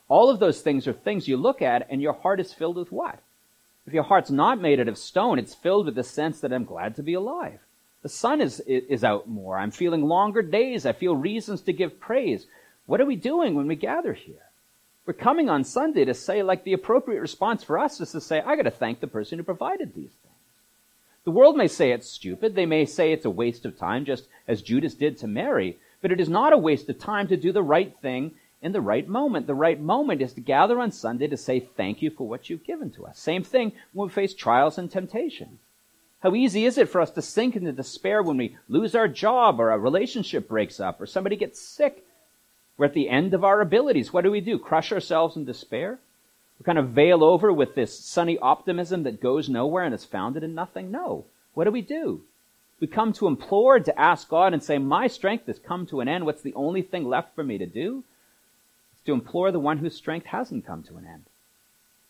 All 0.08 0.28
of 0.28 0.38
those 0.38 0.61
things 0.61 0.87
are 0.87 0.92
things 0.92 1.28
you 1.28 1.38
look 1.38 1.62
at 1.62 1.87
and 1.90 2.02
your 2.02 2.12
heart 2.12 2.40
is 2.40 2.52
filled 2.52 2.76
with 2.76 2.92
what? 2.92 3.20
If 3.87 3.94
your 3.94 4.02
heart's 4.02 4.30
not 4.30 4.61
made 4.61 4.80
out 4.80 4.88
of 4.88 4.99
stone, 4.99 5.38
it's 5.38 5.54
filled 5.54 5.87
with 5.87 5.94
the 5.94 6.04
sense 6.04 6.40
that 6.40 6.52
I'm 6.52 6.64
glad 6.64 6.94
to 6.97 7.02
be 7.02 7.14
alive. 7.14 7.61
The 8.02 8.09
sun 8.09 8.40
is, 8.40 8.61
is 8.61 9.02
out 9.02 9.28
more. 9.28 9.59
I'm 9.59 9.73
feeling 9.73 10.02
longer 10.02 10.43
days. 10.43 10.87
I 10.87 10.93
feel 10.93 11.17
reasons 11.17 11.62
to 11.62 11.73
give 11.73 11.99
praise. 11.99 12.47
What 12.87 13.00
are 13.00 13.07
we 13.07 13.17
doing 13.17 13.55
when 13.55 13.67
we 13.67 13.76
gather 13.76 14.12
here? 14.12 14.47
We're 15.05 15.14
coming 15.14 15.49
on 15.49 15.64
Sunday 15.64 16.05
to 16.05 16.14
say, 16.14 16.43
like, 16.43 16.64
the 16.64 16.75
appropriate 16.75 17.21
response 17.21 17.64
for 17.64 17.78
us 17.78 18.00
is 18.00 18.12
to 18.12 18.21
say, 18.21 18.40
I 18.40 18.57
gotta 18.57 18.71
thank 18.71 19.00
the 19.00 19.07
person 19.07 19.38
who 19.38 19.45
provided 19.45 19.95
these 19.95 20.11
things. 20.11 20.35
The 21.25 21.31
world 21.31 21.57
may 21.57 21.67
say 21.67 21.90
it's 21.90 22.09
stupid. 22.09 22.55
They 22.55 22.67
may 22.67 22.85
say 22.85 23.12
it's 23.12 23.25
a 23.25 23.31
waste 23.31 23.64
of 23.64 23.76
time, 23.76 24.05
just 24.05 24.28
as 24.47 24.62
Judas 24.62 24.95
did 24.95 25.19
to 25.19 25.26
Mary. 25.26 25.78
But 26.00 26.12
it 26.12 26.21
is 26.21 26.28
not 26.28 26.52
a 26.52 26.59
waste 26.59 26.88
of 26.88 26.99
time 26.99 27.26
to 27.28 27.37
do 27.37 27.52
the 27.52 27.62
right 27.62 27.95
thing 28.00 28.33
in 28.62 28.73
the 28.73 28.81
right 28.81 29.09
moment. 29.09 29.47
The 29.47 29.55
right 29.55 29.81
moment 29.81 30.23
is 30.23 30.33
to 30.35 30.40
gather 30.40 30.78
on 30.78 30.93
Sunday 30.93 31.26
to 31.26 31.37
say 31.37 31.61
thank 31.61 32.00
you 32.00 32.11
for 32.11 32.28
what 32.28 32.49
you've 32.49 32.64
given 32.64 32.90
to 32.93 33.07
us. 33.07 33.19
Same 33.19 33.43
thing 33.43 33.73
when 33.93 34.09
we 34.09 34.14
face 34.14 34.35
trials 34.35 34.78
and 34.78 34.90
temptations. 34.90 35.59
How 36.21 36.35
easy 36.35 36.65
is 36.65 36.79
it 36.79 36.89
for 36.89 37.01
us 37.01 37.13
to 37.13 37.23
sink 37.23 37.55
into 37.55 37.71
despair 37.71 38.23
when 38.23 38.37
we 38.37 38.57
lose 38.69 38.95
our 38.95 39.07
job 39.07 39.61
or 39.61 39.71
a 39.71 39.79
relationship 39.79 40.49
breaks 40.49 40.81
up 40.81 41.01
or 41.01 41.07
somebody 41.07 41.37
gets 41.37 41.61
sick? 41.61 42.05
We're 42.77 42.87
at 42.87 42.95
the 42.95 43.09
end 43.09 43.35
of 43.35 43.45
our 43.45 43.61
abilities. 43.61 44.13
What 44.13 44.23
do 44.23 44.31
we 44.31 44.41
do? 44.41 44.59
Crush 44.59 44.93
ourselves 44.93 45.37
in 45.37 45.45
despair? 45.45 45.99
We 46.59 46.65
kind 46.65 46.79
of 46.79 46.91
veil 46.91 47.23
over 47.23 47.53
with 47.53 47.75
this 47.75 47.99
sunny 47.99 48.37
optimism 48.39 49.05
that 49.05 49.21
goes 49.21 49.49
nowhere 49.49 49.85
and 49.85 49.95
is 49.95 50.05
founded 50.05 50.43
in 50.43 50.55
nothing? 50.55 50.91
No. 50.91 51.25
What 51.55 51.65
do 51.65 51.71
we 51.71 51.83
do? 51.83 52.23
We 52.81 52.87
come 52.87 53.13
to 53.15 53.27
implore, 53.27 53.79
to 53.81 54.01
ask 54.01 54.29
God 54.29 54.53
and 54.53 54.63
say, 54.63 54.79
My 54.79 55.07
strength 55.07 55.47
has 55.47 55.59
come 55.59 55.87
to 55.87 56.01
an 56.01 56.09
end. 56.09 56.27
What's 56.27 56.43
the 56.43 56.55
only 56.55 56.83
thing 56.83 57.05
left 57.05 57.35
for 57.35 57.45
me 57.45 57.59
to 57.59 57.67
do? 57.67 58.05
It's 58.93 59.03
to 59.07 59.13
implore 59.13 59.51
the 59.53 59.61
one 59.61 59.79
whose 59.79 59.97
strength 59.97 60.27
hasn't 60.27 60.67
come 60.67 60.83
to 60.85 60.97
an 60.97 61.07
end. 61.07 61.25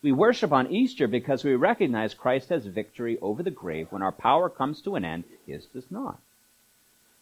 We 0.00 0.12
worship 0.12 0.52
on 0.52 0.70
Easter 0.70 1.08
because 1.08 1.42
we 1.42 1.54
recognize 1.56 2.14
Christ 2.14 2.50
has 2.50 2.66
victory 2.66 3.18
over 3.20 3.42
the 3.42 3.50
grave 3.50 3.88
when 3.90 4.02
our 4.02 4.12
power 4.12 4.48
comes 4.48 4.80
to 4.82 4.94
an 4.94 5.04
end, 5.04 5.24
his 5.44 5.66
does 5.66 5.90
not. 5.90 6.20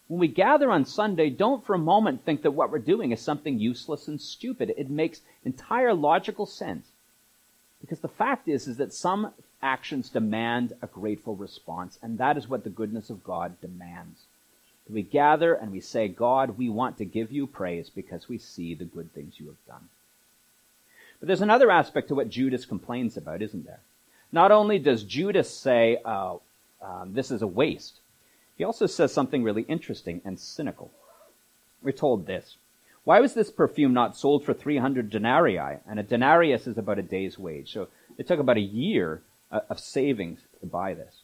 When 0.07 0.19
we 0.19 0.27
gather 0.27 0.71
on 0.71 0.85
Sunday, 0.85 1.29
don't 1.29 1.65
for 1.65 1.73
a 1.73 1.79
moment 1.79 2.23
think 2.23 2.43
that 2.43 2.51
what 2.51 2.71
we're 2.71 2.79
doing 2.79 3.11
is 3.11 3.19
something 3.19 3.59
useless 3.59 4.07
and 4.07 4.21
stupid. 4.21 4.73
It 4.77 4.89
makes 4.89 5.21
entire 5.43 5.93
logical 5.93 6.45
sense. 6.45 6.87
Because 7.81 7.99
the 7.99 8.07
fact 8.07 8.47
is, 8.47 8.67
is 8.67 8.77
that 8.77 8.93
some 8.93 9.33
actions 9.61 10.09
demand 10.09 10.73
a 10.81 10.87
grateful 10.87 11.35
response, 11.35 11.97
and 12.01 12.17
that 12.19 12.37
is 12.37 12.47
what 12.47 12.63
the 12.63 12.69
goodness 12.69 13.09
of 13.09 13.23
God 13.23 13.59
demands. 13.59 14.25
We 14.89 15.01
gather 15.01 15.53
and 15.53 15.71
we 15.71 15.81
say, 15.81 16.07
God, 16.07 16.57
we 16.57 16.69
want 16.69 16.97
to 16.97 17.05
give 17.05 17.31
you 17.31 17.45
praise 17.45 17.89
because 17.89 18.29
we 18.29 18.37
see 18.37 18.73
the 18.73 18.85
good 18.85 19.13
things 19.13 19.39
you 19.39 19.47
have 19.47 19.65
done. 19.67 19.89
But 21.19 21.27
there's 21.27 21.41
another 21.41 21.71
aspect 21.71 22.09
to 22.09 22.15
what 22.15 22.29
Judas 22.29 22.65
complains 22.65 23.17
about, 23.17 23.41
isn't 23.41 23.65
there? 23.65 23.81
Not 24.31 24.51
only 24.51 24.77
does 24.77 25.03
Judas 25.03 25.49
say, 25.49 25.99
uh, 26.03 26.35
um, 26.81 27.13
this 27.13 27.31
is 27.31 27.41
a 27.41 27.47
waste, 27.47 27.99
he 28.57 28.63
also 28.63 28.85
says 28.85 29.13
something 29.13 29.43
really 29.43 29.63
interesting 29.63 30.21
and 30.25 30.39
cynical. 30.39 30.91
We're 31.81 31.91
told 31.91 32.25
this. 32.25 32.57
Why 33.03 33.19
was 33.19 33.33
this 33.33 33.51
perfume 33.51 33.93
not 33.93 34.17
sold 34.17 34.43
for 34.43 34.53
300 34.53 35.09
denarii? 35.09 35.79
And 35.87 35.99
a 35.99 36.03
denarius 36.03 36.67
is 36.67 36.77
about 36.77 36.99
a 36.99 37.03
day's 37.03 37.39
wage. 37.39 37.71
So 37.71 37.87
it 38.17 38.27
took 38.27 38.39
about 38.39 38.57
a 38.57 38.61
year 38.61 39.21
uh, 39.51 39.61
of 39.69 39.79
savings 39.79 40.41
to 40.59 40.65
buy 40.65 40.93
this. 40.93 41.21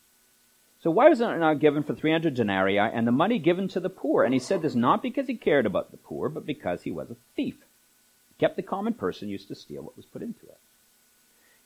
So 0.81 0.91
why 0.91 1.09
was 1.09 1.21
it 1.21 1.37
not 1.37 1.59
given 1.59 1.83
for 1.83 1.95
300 1.95 2.33
denarii 2.33 2.77
and 2.77 3.07
the 3.07 3.11
money 3.11 3.39
given 3.39 3.67
to 3.69 3.79
the 3.79 3.89
poor? 3.89 4.23
And 4.23 4.33
he 4.33 4.39
said 4.39 4.61
this 4.61 4.75
not 4.75 5.01
because 5.01 5.27
he 5.27 5.35
cared 5.35 5.65
about 5.65 5.91
the 5.91 5.97
poor, 5.97 6.29
but 6.29 6.45
because 6.45 6.83
he 6.83 6.91
was 6.91 7.09
a 7.09 7.15
thief. 7.35 7.55
Kept 8.39 8.55
the 8.55 8.61
common 8.61 8.93
person 8.93 9.29
used 9.29 9.47
to 9.47 9.55
steal 9.55 9.83
what 9.83 9.95
was 9.95 10.05
put 10.05 10.21
into 10.21 10.45
it. 10.45 10.57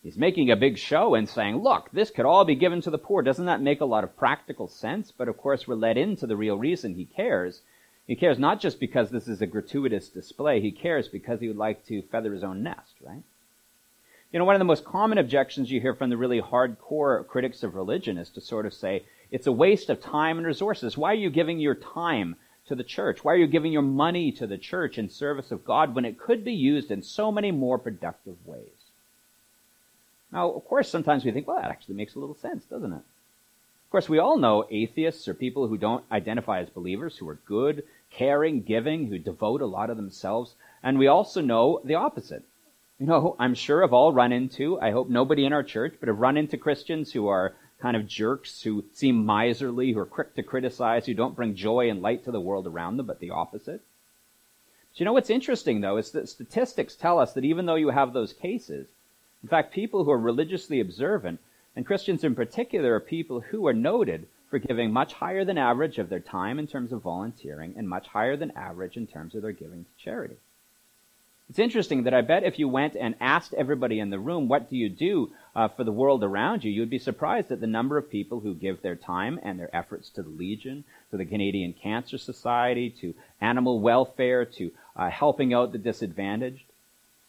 He's 0.03 0.17
making 0.17 0.51
a 0.51 0.55
big 0.55 0.77
show 0.77 1.15
and 1.15 1.27
saying, 1.27 1.57
look, 1.57 1.89
this 1.91 2.11
could 2.11 2.25
all 2.25 2.45
be 2.45 2.55
given 2.55 2.81
to 2.81 2.89
the 2.89 2.97
poor. 2.97 3.21
Doesn't 3.21 3.47
that 3.47 3.61
make 3.61 3.81
a 3.81 3.85
lot 3.85 4.03
of 4.03 4.15
practical 4.15 4.67
sense? 4.67 5.11
But 5.11 5.27
of 5.27 5.37
course, 5.37 5.67
we're 5.67 5.75
led 5.75 5.97
into 5.97 6.27
the 6.27 6.37
real 6.37 6.57
reason 6.57 6.93
he 6.93 7.05
cares. 7.05 7.61
He 8.05 8.15
cares 8.15 8.39
not 8.39 8.61
just 8.61 8.79
because 8.79 9.09
this 9.09 9.27
is 9.27 9.41
a 9.41 9.47
gratuitous 9.47 10.07
display. 10.07 10.61
He 10.61 10.71
cares 10.71 11.07
because 11.07 11.41
he 11.41 11.47
would 11.47 11.57
like 11.57 11.85
to 11.87 12.03
feather 12.03 12.31
his 12.31 12.43
own 12.43 12.63
nest, 12.63 12.93
right? 13.01 13.23
You 14.31 14.39
know, 14.39 14.45
one 14.45 14.55
of 14.55 14.59
the 14.59 14.65
most 14.65 14.85
common 14.85 15.17
objections 15.17 15.71
you 15.71 15.81
hear 15.81 15.93
from 15.93 16.09
the 16.09 16.17
really 16.17 16.41
hardcore 16.41 17.25
critics 17.27 17.63
of 17.63 17.75
religion 17.75 18.17
is 18.17 18.29
to 18.29 18.41
sort 18.41 18.65
of 18.65 18.73
say, 18.73 19.03
it's 19.31 19.47
a 19.47 19.51
waste 19.51 19.89
of 19.89 19.99
time 19.99 20.37
and 20.37 20.47
resources. 20.47 20.97
Why 20.97 21.11
are 21.11 21.15
you 21.15 21.29
giving 21.29 21.59
your 21.59 21.75
time 21.75 22.35
to 22.67 22.75
the 22.75 22.83
church? 22.83 23.23
Why 23.23 23.33
are 23.33 23.37
you 23.37 23.47
giving 23.47 23.71
your 23.71 23.81
money 23.81 24.31
to 24.33 24.47
the 24.47 24.57
church 24.57 24.97
in 24.97 25.09
service 25.09 25.51
of 25.51 25.65
God 25.65 25.95
when 25.95 26.05
it 26.05 26.19
could 26.19 26.43
be 26.43 26.53
used 26.53 26.91
in 26.91 27.01
so 27.01 27.31
many 27.31 27.51
more 27.51 27.77
productive 27.77 28.35
ways? 28.45 28.69
Now, 30.31 30.51
of 30.51 30.65
course, 30.65 30.89
sometimes 30.89 31.23
we 31.23 31.31
think, 31.31 31.47
well, 31.47 31.61
that 31.61 31.71
actually 31.71 31.95
makes 31.95 32.15
a 32.15 32.19
little 32.19 32.35
sense, 32.35 32.65
doesn't 32.65 32.91
it? 32.91 32.95
Of 32.95 33.91
course, 33.91 34.09
we 34.09 34.19
all 34.19 34.37
know 34.37 34.67
atheists 34.69 35.27
or 35.27 35.33
people 35.33 35.67
who 35.67 35.77
don't 35.77 36.03
identify 36.11 36.59
as 36.59 36.69
believers 36.69 37.17
who 37.17 37.29
are 37.29 37.39
good, 37.45 37.83
caring, 38.11 38.61
giving, 38.61 39.07
who 39.07 39.17
devote 39.17 39.61
a 39.61 39.65
lot 39.65 39.89
of 39.89 39.95
themselves. 39.95 40.55
And 40.83 40.99
we 40.99 41.07
also 41.07 41.41
know 41.41 41.81
the 41.85 41.95
opposite 41.95 42.43
you 42.99 43.05
know, 43.05 43.35
I'm 43.37 43.53
sure 43.53 43.81
have 43.81 43.93
all 43.93 44.11
run 44.11 44.31
into, 44.31 44.79
I 44.81 44.91
hope 44.91 45.07
nobody 45.07 45.45
in 45.45 45.53
our 45.53 45.63
church, 45.63 45.95
but 45.99 46.07
have 46.07 46.17
run 46.17 46.35
into 46.35 46.57
Christians 46.57 47.11
who 47.11 47.27
are 47.27 47.55
kind 47.79 47.95
of 47.95 48.07
jerks, 48.07 48.61
who 48.63 48.83
seem 48.93 49.25
miserly, 49.25 49.91
who 49.91 49.99
are 49.99 50.05
quick 50.05 50.33
to 50.35 50.43
criticize, 50.43 51.05
who 51.05 51.13
don't 51.13 51.35
bring 51.35 51.55
joy 51.55 51.89
and 51.89 52.01
light 52.01 52.23
to 52.23 52.31
the 52.31 52.41
world 52.41 52.65
around 52.65 52.97
them, 52.97 53.05
but 53.05 53.19
the 53.19 53.29
opposite. 53.29 53.81
But 54.91 54.99
you 54.99 55.05
know 55.05 55.13
what's 55.13 55.29
interesting 55.29 55.81
though 55.81 55.97
is 55.97 56.11
that 56.11 56.27
statistics 56.27 56.95
tell 56.95 57.19
us 57.19 57.33
that 57.33 57.45
even 57.45 57.67
though 57.67 57.75
you 57.75 57.89
have 57.89 58.13
those 58.13 58.33
cases, 58.33 58.87
in 59.43 59.49
fact, 59.49 59.73
people 59.73 60.03
who 60.03 60.11
are 60.11 60.17
religiously 60.17 60.79
observant, 60.79 61.39
and 61.75 61.85
Christians 61.85 62.23
in 62.23 62.33
particular, 62.33 62.95
are 62.95 62.99
people 62.99 63.39
who 63.39 63.67
are 63.67 63.73
noted 63.73 64.27
for 64.49 64.57
giving 64.57 64.91
much 64.91 65.13
higher 65.13 65.45
than 65.45 65.57
average 65.57 65.99
of 65.99 66.09
their 66.09 66.19
time 66.19 66.57
in 66.57 66.65
terms 66.65 66.91
of 66.91 67.01
volunteering 67.01 67.75
and 67.77 67.87
much 67.87 68.07
higher 68.07 68.35
than 68.35 68.51
average 68.51 68.97
in 68.97 69.05
terms 69.05 69.35
of 69.35 69.43
their 69.43 69.51
giving 69.51 69.83
to 69.83 70.03
charity. 70.03 70.37
It's 71.49 71.59
interesting 71.59 72.03
that 72.03 72.13
I 72.13 72.21
bet 72.21 72.43
if 72.43 72.59
you 72.59 72.67
went 72.67 72.97
and 72.97 73.15
asked 73.21 73.53
everybody 73.53 73.99
in 73.99 74.09
the 74.09 74.19
room, 74.19 74.49
what 74.49 74.69
do 74.69 74.75
you 74.75 74.89
do 74.89 75.31
uh, 75.55 75.69
for 75.69 75.85
the 75.85 75.93
world 75.93 76.21
around 76.21 76.65
you, 76.65 76.71
you'd 76.71 76.89
be 76.89 76.99
surprised 76.99 77.51
at 77.51 77.61
the 77.61 77.67
number 77.67 77.97
of 77.97 78.09
people 78.09 78.41
who 78.41 78.53
give 78.53 78.81
their 78.81 78.97
time 78.97 79.39
and 79.41 79.57
their 79.57 79.73
efforts 79.73 80.09
to 80.09 80.21
the 80.21 80.29
Legion, 80.29 80.83
to 81.09 81.15
the 81.15 81.25
Canadian 81.25 81.71
Cancer 81.71 82.17
Society, 82.17 82.89
to 82.99 83.13
animal 83.39 83.79
welfare, 83.79 84.43
to 84.43 84.71
uh, 84.97 85.09
helping 85.09 85.53
out 85.53 85.71
the 85.71 85.77
disadvantaged. 85.77 86.65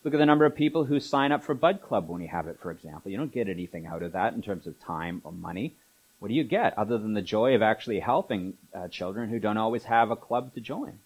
Look 0.02 0.14
at 0.14 0.18
the 0.18 0.26
number 0.26 0.44
of 0.44 0.56
people 0.56 0.84
who 0.84 0.98
sign 0.98 1.30
up 1.30 1.44
for 1.44 1.54
Bud 1.54 1.80
Club 1.80 2.08
when 2.08 2.20
you 2.20 2.28
have 2.28 2.48
it, 2.48 2.58
for 2.60 2.72
example. 2.72 3.12
You 3.12 3.18
don't 3.18 3.32
get 3.32 3.48
anything 3.48 3.86
out 3.86 4.02
of 4.02 4.12
that 4.12 4.34
in 4.34 4.42
terms 4.42 4.66
of 4.66 4.80
time 4.80 5.20
or 5.22 5.30
money. 5.30 5.74
What 6.18 6.28
do 6.28 6.34
you 6.34 6.44
get 6.44 6.76
other 6.76 6.98
than 6.98 7.14
the 7.14 7.22
joy 7.22 7.54
of 7.54 7.62
actually 7.62 8.00
helping 8.00 8.54
uh, 8.74 8.88
children 8.88 9.28
who 9.28 9.38
don't 9.38 9.56
always 9.58 9.84
have 9.84 10.10
a 10.10 10.16
club 10.16 10.54
to 10.54 10.60
join? 10.60 10.98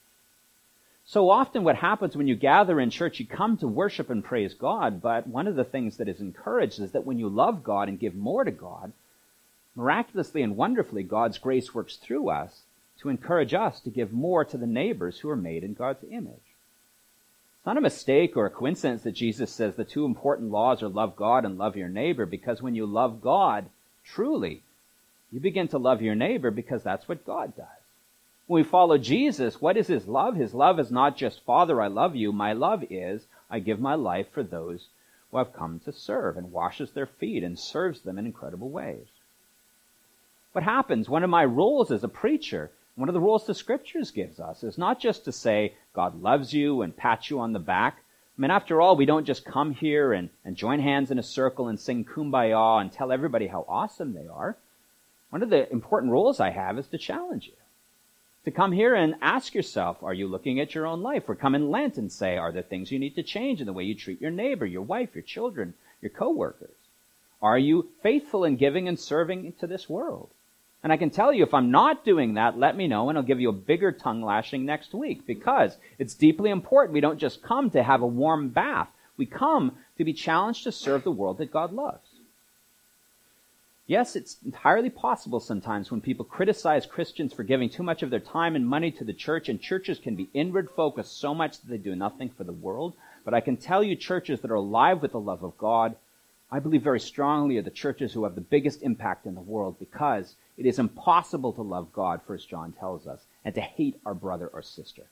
So 1.04 1.30
often 1.30 1.64
what 1.64 1.76
happens 1.76 2.16
when 2.16 2.28
you 2.28 2.37
gather 2.37 2.80
in 2.80 2.90
church, 2.90 3.18
you 3.18 3.26
come 3.26 3.56
to 3.59 3.66
worship 3.66 4.09
and 4.09 4.25
praise 4.25 4.54
God, 4.54 5.02
but 5.02 5.26
one 5.26 5.47
of 5.47 5.56
the 5.56 5.64
things 5.64 5.97
that 5.97 6.09
is 6.09 6.21
encouraged 6.21 6.80
is 6.80 6.92
that 6.92 7.04
when 7.04 7.18
you 7.18 7.28
love 7.28 7.64
God 7.64 7.88
and 7.88 7.99
give 7.99 8.14
more 8.14 8.44
to 8.44 8.50
God, 8.50 8.92
miraculously 9.75 10.42
and 10.42 10.56
wonderfully, 10.56 11.02
God's 11.02 11.38
grace 11.38 11.75
works 11.75 11.97
through 11.97 12.30
us 12.30 12.62
to 13.00 13.09
encourage 13.09 13.52
us 13.52 13.80
to 13.80 13.90
give 13.90 14.12
more 14.12 14.44
to 14.44 14.56
the 14.56 14.66
neighbors 14.66 15.18
who 15.18 15.28
are 15.28 15.37
made 15.37 15.64
in 15.64 15.75
God's 15.75 16.04
image. 16.04 16.35
It's 17.56 17.66
not 17.66 17.78
a 17.78 17.80
mistake 17.80 18.37
or 18.37 18.47
a 18.47 18.50
coincidence 18.50 19.02
that 19.02 19.12
Jesus 19.12 19.50
says 19.50 19.75
the 19.75 19.85
two 19.85 20.04
important 20.04 20.50
laws 20.50 20.82
are 20.82 20.88
love 20.88 21.16
God 21.16 21.44
and 21.44 21.59
love 21.59 21.76
your 21.76 21.88
neighbor, 21.88 22.26
because 22.26 22.62
when 22.62 22.75
you 22.75 22.87
love 22.87 23.21
God 23.21 23.68
truly, 24.04 24.62
you 25.32 25.40
begin 25.40 25.68
to 25.68 25.78
love 25.78 26.00
your 26.00 26.14
neighbor 26.14 26.50
because 26.50 26.82
that's 26.82 27.09
what 27.09 27.26
God 27.26 27.56
does. 27.56 27.66
When 28.52 28.64
we 28.64 28.68
follow 28.68 28.99
Jesus, 28.99 29.62
what 29.62 29.78
is 29.78 29.87
his 29.87 30.06
love? 30.06 30.37
His 30.37 30.52
love 30.52 30.78
is 30.78 30.90
not 30.90 31.16
just, 31.16 31.42
Father, 31.47 31.80
I 31.80 31.87
love 31.87 32.14
you. 32.14 32.32
My 32.32 32.52
love 32.52 32.85
is, 32.90 33.26
I 33.49 33.61
give 33.61 33.80
my 33.80 33.94
life 33.94 34.26
for 34.30 34.42
those 34.42 34.88
who 35.30 35.38
have 35.38 35.54
come 35.54 35.80
to 35.87 35.90
serve 35.90 36.37
and 36.37 36.52
washes 36.52 36.90
their 36.90 37.06
feet 37.06 37.42
and 37.42 37.59
serves 37.59 38.02
them 38.02 38.18
in 38.18 38.26
incredible 38.26 38.68
ways. 38.68 39.06
What 40.52 40.64
happens? 40.64 41.09
One 41.09 41.25
of 41.25 41.30
my 41.30 41.47
roles 41.47 41.90
as 41.90 42.04
a 42.04 42.09
preacher, 42.09 42.71
one 42.94 43.09
of 43.09 43.14
the 43.14 43.23
roles 43.23 43.47
the 43.47 43.54
scriptures 43.54 44.11
gives 44.11 44.38
us 44.38 44.62
is 44.62 44.76
not 44.76 45.00
just 45.00 45.25
to 45.25 45.32
say, 45.32 45.75
God 45.94 46.21
loves 46.21 46.52
you 46.52 46.82
and 46.82 46.94
pat 46.94 47.30
you 47.30 47.40
on 47.40 47.54
the 47.54 47.59
back. 47.59 48.00
I 48.37 48.42
mean, 48.42 48.50
after 48.50 48.82
all, 48.82 48.97
we 48.97 49.06
don't 49.06 49.25
just 49.25 49.47
come 49.47 49.73
here 49.73 50.12
and, 50.12 50.28
and 50.44 50.56
join 50.56 50.78
hands 50.78 51.11
in 51.11 51.18
a 51.18 51.23
circle 51.23 51.68
and 51.68 51.80
sing 51.80 52.04
kumbaya 52.04 52.82
and 52.82 52.92
tell 52.92 53.12
everybody 53.12 53.47
how 53.47 53.64
awesome 53.66 54.12
they 54.12 54.26
are. 54.26 54.59
One 55.30 55.42
of 55.42 55.49
the 55.49 55.73
important 55.73 56.12
roles 56.12 56.38
I 56.38 56.50
have 56.50 56.78
is 56.78 56.88
to 56.88 56.99
challenge 56.99 57.47
you 57.47 57.54
to 58.44 58.50
come 58.50 58.72
here 58.72 58.94
and 58.94 59.14
ask 59.20 59.54
yourself, 59.54 60.02
are 60.02 60.14
you 60.14 60.26
looking 60.26 60.58
at 60.58 60.75
your 60.75 60.87
own 60.87 61.02
life? 61.02 61.28
Or 61.28 61.34
come 61.34 61.54
in 61.54 61.70
Lent 61.70 61.96
and 61.96 62.11
say, 62.11 62.37
are 62.37 62.52
there 62.52 62.62
things 62.62 62.90
you 62.90 62.99
need 62.99 63.14
to 63.14 63.22
change 63.22 63.61
in 63.61 63.66
the 63.66 63.72
way 63.72 63.84
you 63.84 63.94
treat 63.94 64.20
your 64.20 64.30
neighbor, 64.30 64.66
your 64.66 64.82
wife, 64.82 65.11
your 65.14 65.22
children, 65.22 65.75
your 66.00 66.11
coworkers? 66.11 66.75
Are 67.40 67.58
you 67.58 67.88
faithful 68.02 68.44
in 68.44 68.56
giving 68.56 68.88
and 68.88 68.99
serving 68.99 69.52
to 69.61 69.66
this 69.66 69.88
world? 69.88 70.30
And 70.82 70.92
I 70.92 70.96
can 70.96 71.11
tell 71.11 71.32
you, 71.32 71.44
if 71.44 71.54
I'm 71.54 71.70
not 71.70 72.04
doing 72.04 72.34
that, 72.34 72.58
let 72.58 72.76
me 72.76 72.88
know 72.88 73.08
and 73.08 73.16
I'll 73.16 73.25
give 73.25 73.40
you 73.40 73.50
a 73.50 73.52
bigger 73.52 73.92
tongue 73.92 74.22
lashing 74.22 74.64
next 74.64 74.92
week 74.92 75.26
because 75.26 75.76
it's 75.99 76.14
deeply 76.14 76.50
important. 76.50 76.94
We 76.94 77.00
don't 77.00 77.18
just 77.18 77.42
come 77.42 77.70
to 77.70 77.82
have 77.82 78.02
a 78.02 78.06
warm 78.06 78.49
bath. 78.49 78.88
We 79.16 79.26
come 79.26 79.76
to 79.99 80.04
be 80.04 80.12
challenged 80.12 80.64
to 80.64 80.72
serve 80.72 81.04
the 81.04 81.12
world 81.12 81.38
that 81.38 81.52
God 81.52 81.72
loves. 81.72 82.08
Yes, 83.92 84.16
it's 84.16 84.38
entirely 84.42 84.88
possible 84.88 85.38
sometimes 85.38 85.90
when 85.90 86.00
people 86.00 86.25
criticize 86.25 86.87
Christians 86.87 87.34
for 87.34 87.42
giving 87.42 87.68
too 87.68 87.82
much 87.82 88.02
of 88.02 88.08
their 88.08 88.20
time 88.20 88.56
and 88.56 88.66
money 88.66 88.90
to 88.90 89.04
the 89.04 89.12
church, 89.12 89.50
and 89.50 89.61
churches 89.61 89.99
can 89.99 90.16
be 90.16 90.30
inward 90.32 90.70
focused 90.70 91.18
so 91.18 91.34
much 91.34 91.61
that 91.61 91.68
they 91.68 91.76
do 91.76 91.94
nothing 91.94 92.30
for 92.30 92.42
the 92.42 92.54
world. 92.54 92.94
But 93.22 93.34
I 93.34 93.42
can 93.42 93.58
tell 93.58 93.82
you, 93.82 93.94
churches 93.94 94.40
that 94.40 94.50
are 94.50 94.54
alive 94.54 95.02
with 95.02 95.12
the 95.12 95.20
love 95.20 95.42
of 95.42 95.58
God, 95.58 95.94
I 96.50 96.58
believe 96.58 96.80
very 96.80 97.00
strongly 97.00 97.58
are 97.58 97.62
the 97.62 97.70
churches 97.70 98.14
who 98.14 98.25
have 98.25 98.34
the 98.34 98.40
biggest 98.40 98.82
impact 98.82 99.26
in 99.26 99.34
the 99.34 99.42
world 99.42 99.78
because 99.78 100.37
it 100.56 100.64
is 100.64 100.78
impossible 100.78 101.52
to 101.52 101.61
love 101.61 101.92
God, 101.92 102.22
First 102.26 102.49
John 102.49 102.72
tells 102.72 103.06
us, 103.06 103.20
and 103.44 103.54
to 103.56 103.61
hate 103.61 104.00
our 104.06 104.14
brother 104.14 104.49
or 104.54 104.62
sister. 104.62 105.02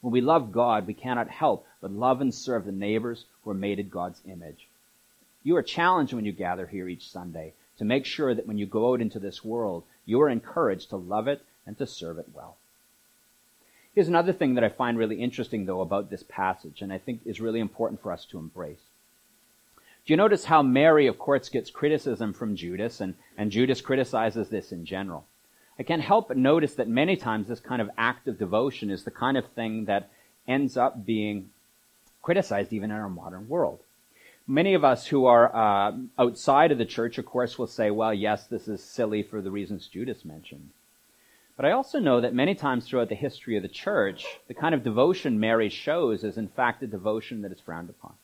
When 0.00 0.12
we 0.12 0.20
love 0.20 0.52
God, 0.52 0.86
we 0.86 0.94
cannot 0.94 1.28
help 1.28 1.66
but 1.80 1.90
love 1.90 2.20
and 2.20 2.32
serve 2.32 2.66
the 2.66 2.70
neighbors 2.70 3.24
who 3.42 3.50
are 3.50 3.54
made 3.54 3.80
in 3.80 3.88
God's 3.88 4.20
image. 4.24 4.68
You 5.42 5.56
are 5.56 5.62
challenged 5.64 6.12
when 6.12 6.24
you 6.24 6.30
gather 6.30 6.68
here 6.68 6.86
each 6.86 7.10
Sunday 7.10 7.54
to 7.78 7.84
make 7.84 8.04
sure 8.04 8.34
that 8.34 8.46
when 8.46 8.58
you 8.58 8.66
go 8.66 8.92
out 8.92 9.00
into 9.00 9.18
this 9.18 9.44
world, 9.44 9.84
you 10.04 10.20
are 10.20 10.28
encouraged 10.28 10.90
to 10.90 10.96
love 10.96 11.28
it 11.28 11.42
and 11.66 11.78
to 11.78 11.86
serve 11.86 12.18
it 12.18 12.28
well. 12.32 12.56
Here's 13.94 14.08
another 14.08 14.32
thing 14.32 14.54
that 14.54 14.64
I 14.64 14.70
find 14.70 14.96
really 14.96 15.20
interesting, 15.22 15.66
though, 15.66 15.80
about 15.80 16.10
this 16.10 16.22
passage, 16.22 16.80
and 16.80 16.92
I 16.92 16.98
think 16.98 17.20
is 17.24 17.40
really 17.40 17.60
important 17.60 18.00
for 18.00 18.10
us 18.10 18.24
to 18.26 18.38
embrace. 18.38 18.80
Do 20.04 20.12
you 20.12 20.16
notice 20.16 20.46
how 20.46 20.62
Mary, 20.62 21.06
of 21.06 21.18
course, 21.18 21.48
gets 21.48 21.70
criticism 21.70 22.32
from 22.32 22.56
Judas, 22.56 23.00
and, 23.00 23.14
and 23.36 23.50
Judas 23.50 23.80
criticizes 23.80 24.48
this 24.48 24.72
in 24.72 24.84
general? 24.84 25.26
I 25.78 25.82
can't 25.82 26.02
help 26.02 26.28
but 26.28 26.36
notice 26.36 26.74
that 26.74 26.88
many 26.88 27.16
times 27.16 27.48
this 27.48 27.60
kind 27.60 27.82
of 27.82 27.90
act 27.96 28.28
of 28.28 28.38
devotion 28.38 28.90
is 28.90 29.04
the 29.04 29.10
kind 29.10 29.36
of 29.36 29.46
thing 29.48 29.84
that 29.86 30.10
ends 30.48 30.76
up 30.76 31.04
being 31.04 31.50
criticized 32.22 32.72
even 32.72 32.90
in 32.90 32.96
our 32.96 33.08
modern 33.08 33.48
world. 33.48 33.80
Many 34.46 34.74
of 34.74 34.84
us 34.84 35.06
who 35.06 35.26
are 35.26 35.54
uh, 35.54 35.92
outside 36.18 36.72
of 36.72 36.78
the 36.78 36.84
church, 36.84 37.16
of 37.18 37.26
course, 37.26 37.58
will 37.58 37.68
say, 37.68 37.90
well, 37.90 38.12
yes, 38.12 38.46
this 38.46 38.66
is 38.66 38.82
silly 38.82 39.22
for 39.22 39.40
the 39.40 39.50
reasons 39.50 39.86
Judas 39.86 40.24
mentioned. 40.24 40.70
But 41.56 41.66
I 41.66 41.72
also 41.72 42.00
know 42.00 42.20
that 42.20 42.34
many 42.34 42.54
times 42.54 42.86
throughout 42.86 43.08
the 43.08 43.14
history 43.14 43.56
of 43.56 43.62
the 43.62 43.68
church, 43.68 44.26
the 44.48 44.54
kind 44.54 44.74
of 44.74 44.82
devotion 44.82 45.38
Mary 45.38 45.68
shows 45.68 46.24
is 46.24 46.36
in 46.36 46.48
fact 46.48 46.82
a 46.82 46.86
devotion 46.86 47.42
that 47.42 47.52
is 47.52 47.60
frowned 47.60 47.90
upon. 47.90 48.14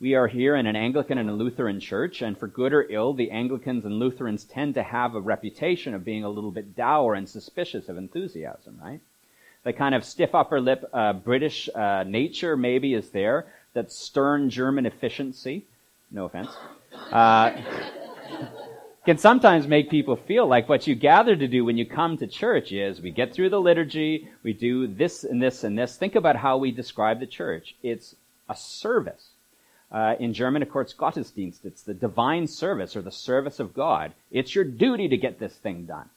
We 0.00 0.14
are 0.14 0.26
here 0.26 0.56
in 0.56 0.66
an 0.66 0.76
Anglican 0.76 1.18
and 1.18 1.30
a 1.30 1.34
Lutheran 1.34 1.78
church, 1.78 2.22
and 2.22 2.36
for 2.36 2.48
good 2.48 2.72
or 2.72 2.86
ill, 2.90 3.12
the 3.12 3.30
Anglicans 3.30 3.84
and 3.84 3.98
Lutherans 3.98 4.44
tend 4.44 4.74
to 4.74 4.82
have 4.82 5.14
a 5.14 5.20
reputation 5.20 5.94
of 5.94 6.04
being 6.04 6.24
a 6.24 6.30
little 6.30 6.50
bit 6.50 6.74
dour 6.74 7.14
and 7.14 7.28
suspicious 7.28 7.88
of 7.88 7.98
enthusiasm, 7.98 8.78
right? 8.82 9.00
The 9.62 9.74
kind 9.74 9.94
of 9.94 10.04
stiff 10.04 10.34
upper 10.34 10.60
lip 10.60 10.88
uh, 10.92 11.12
British 11.12 11.68
uh, 11.74 12.04
nature 12.06 12.56
maybe 12.56 12.94
is 12.94 13.10
there, 13.10 13.46
that 13.74 13.92
stern 13.92 14.50
German 14.50 14.86
efficiency, 14.86 15.66
no 16.10 16.24
offense, 16.24 16.50
uh, 17.12 17.50
can 19.06 19.18
sometimes 19.18 19.66
make 19.66 19.90
people 19.90 20.16
feel 20.16 20.46
like 20.46 20.68
what 20.68 20.86
you 20.86 20.94
gather 20.94 21.34
to 21.34 21.48
do 21.48 21.64
when 21.64 21.76
you 21.76 21.86
come 21.86 22.16
to 22.18 22.26
church 22.26 22.72
is 22.72 23.00
we 23.00 23.10
get 23.10 23.32
through 23.32 23.50
the 23.50 23.60
liturgy, 23.60 24.28
we 24.42 24.52
do 24.52 24.86
this 24.86 25.24
and 25.24 25.42
this 25.42 25.64
and 25.64 25.78
this. 25.78 25.96
Think 25.96 26.14
about 26.14 26.36
how 26.36 26.56
we 26.58 26.70
describe 26.70 27.20
the 27.20 27.26
church. 27.26 27.76
It's 27.82 28.14
a 28.48 28.56
service. 28.56 29.30
Uh, 29.90 30.14
in 30.20 30.32
German, 30.32 30.62
of 30.62 30.70
course, 30.70 30.94
Gottesdienst. 30.94 31.64
It's 31.64 31.82
the 31.82 31.94
divine 31.94 32.46
service 32.46 32.94
or 32.94 33.02
the 33.02 33.10
service 33.10 33.58
of 33.58 33.74
God. 33.74 34.12
It's 34.30 34.54
your 34.54 34.64
duty 34.64 35.08
to 35.08 35.16
get 35.16 35.40
this 35.40 35.54
thing 35.54 35.86
done. 35.86 36.08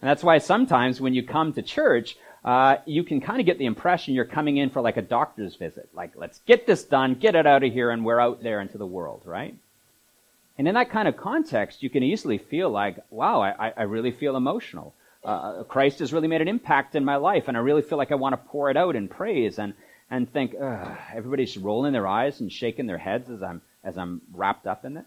And 0.00 0.10
that's 0.10 0.24
why 0.24 0.38
sometimes 0.38 1.00
when 1.00 1.14
you 1.14 1.22
come 1.22 1.52
to 1.52 1.62
church, 1.62 2.16
uh, 2.44 2.76
you 2.86 3.04
can 3.04 3.20
kind 3.20 3.40
of 3.40 3.46
get 3.46 3.58
the 3.58 3.66
impression 3.66 4.14
you're 4.14 4.24
coming 4.24 4.56
in 4.56 4.70
for 4.70 4.80
like 4.80 4.96
a 4.96 5.02
doctor's 5.02 5.54
visit. 5.54 5.88
Like, 5.94 6.12
let's 6.16 6.40
get 6.46 6.66
this 6.66 6.84
done, 6.84 7.14
get 7.14 7.34
it 7.34 7.46
out 7.46 7.62
of 7.62 7.72
here, 7.72 7.90
and 7.90 8.04
we're 8.04 8.20
out 8.20 8.42
there 8.42 8.60
into 8.60 8.78
the 8.78 8.86
world, 8.86 9.22
right? 9.24 9.54
And 10.58 10.68
in 10.68 10.74
that 10.74 10.90
kind 10.90 11.08
of 11.08 11.16
context, 11.16 11.82
you 11.82 11.90
can 11.90 12.02
easily 12.02 12.38
feel 12.38 12.70
like, 12.70 12.98
wow, 13.10 13.42
I, 13.42 13.72
I 13.76 13.82
really 13.84 14.10
feel 14.10 14.36
emotional. 14.36 14.94
Uh, 15.24 15.62
Christ 15.62 16.00
has 16.00 16.12
really 16.12 16.28
made 16.28 16.40
an 16.40 16.48
impact 16.48 16.94
in 16.94 17.04
my 17.04 17.16
life, 17.16 17.44
and 17.46 17.56
I 17.56 17.60
really 17.60 17.82
feel 17.82 17.96
like 17.96 18.12
I 18.12 18.16
want 18.16 18.32
to 18.32 18.48
pour 18.50 18.70
it 18.70 18.76
out 18.76 18.96
in 18.96 19.08
praise 19.08 19.58
and, 19.58 19.74
and 20.10 20.30
think, 20.30 20.54
everybody's 20.54 21.56
rolling 21.56 21.92
their 21.92 22.08
eyes 22.08 22.40
and 22.40 22.52
shaking 22.52 22.86
their 22.86 22.98
heads 22.98 23.30
as 23.30 23.42
I'm, 23.42 23.62
as 23.84 23.96
I'm 23.96 24.20
wrapped 24.32 24.66
up 24.66 24.84
in 24.84 24.94
this. 24.94 25.06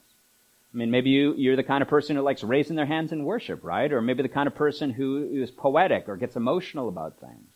I 0.75 0.77
mean, 0.77 0.91
maybe 0.91 1.10
you, 1.10 1.34
you're 1.38 1.55
the 1.55 1.63
kind 1.63 1.82
of 1.82 1.88
person 1.88 2.17
who 2.17 2.22
likes 2.22 2.44
raising 2.44 2.75
their 2.75 2.86
hands 2.86 3.13
in 3.13 3.24
worship, 3.24 3.63
right? 3.63 3.89
Or 3.94 4.01
maybe 4.01 4.24
the 4.24 4.29
kind 4.29 4.46
of 4.46 4.55
person 4.55 4.91
who 4.91 5.24
is 5.41 5.50
poetic 5.50 6.10
or 6.10 6.17
gets 6.17 6.36
emotional 6.36 6.89
about 6.89 7.17
things. 7.22 7.48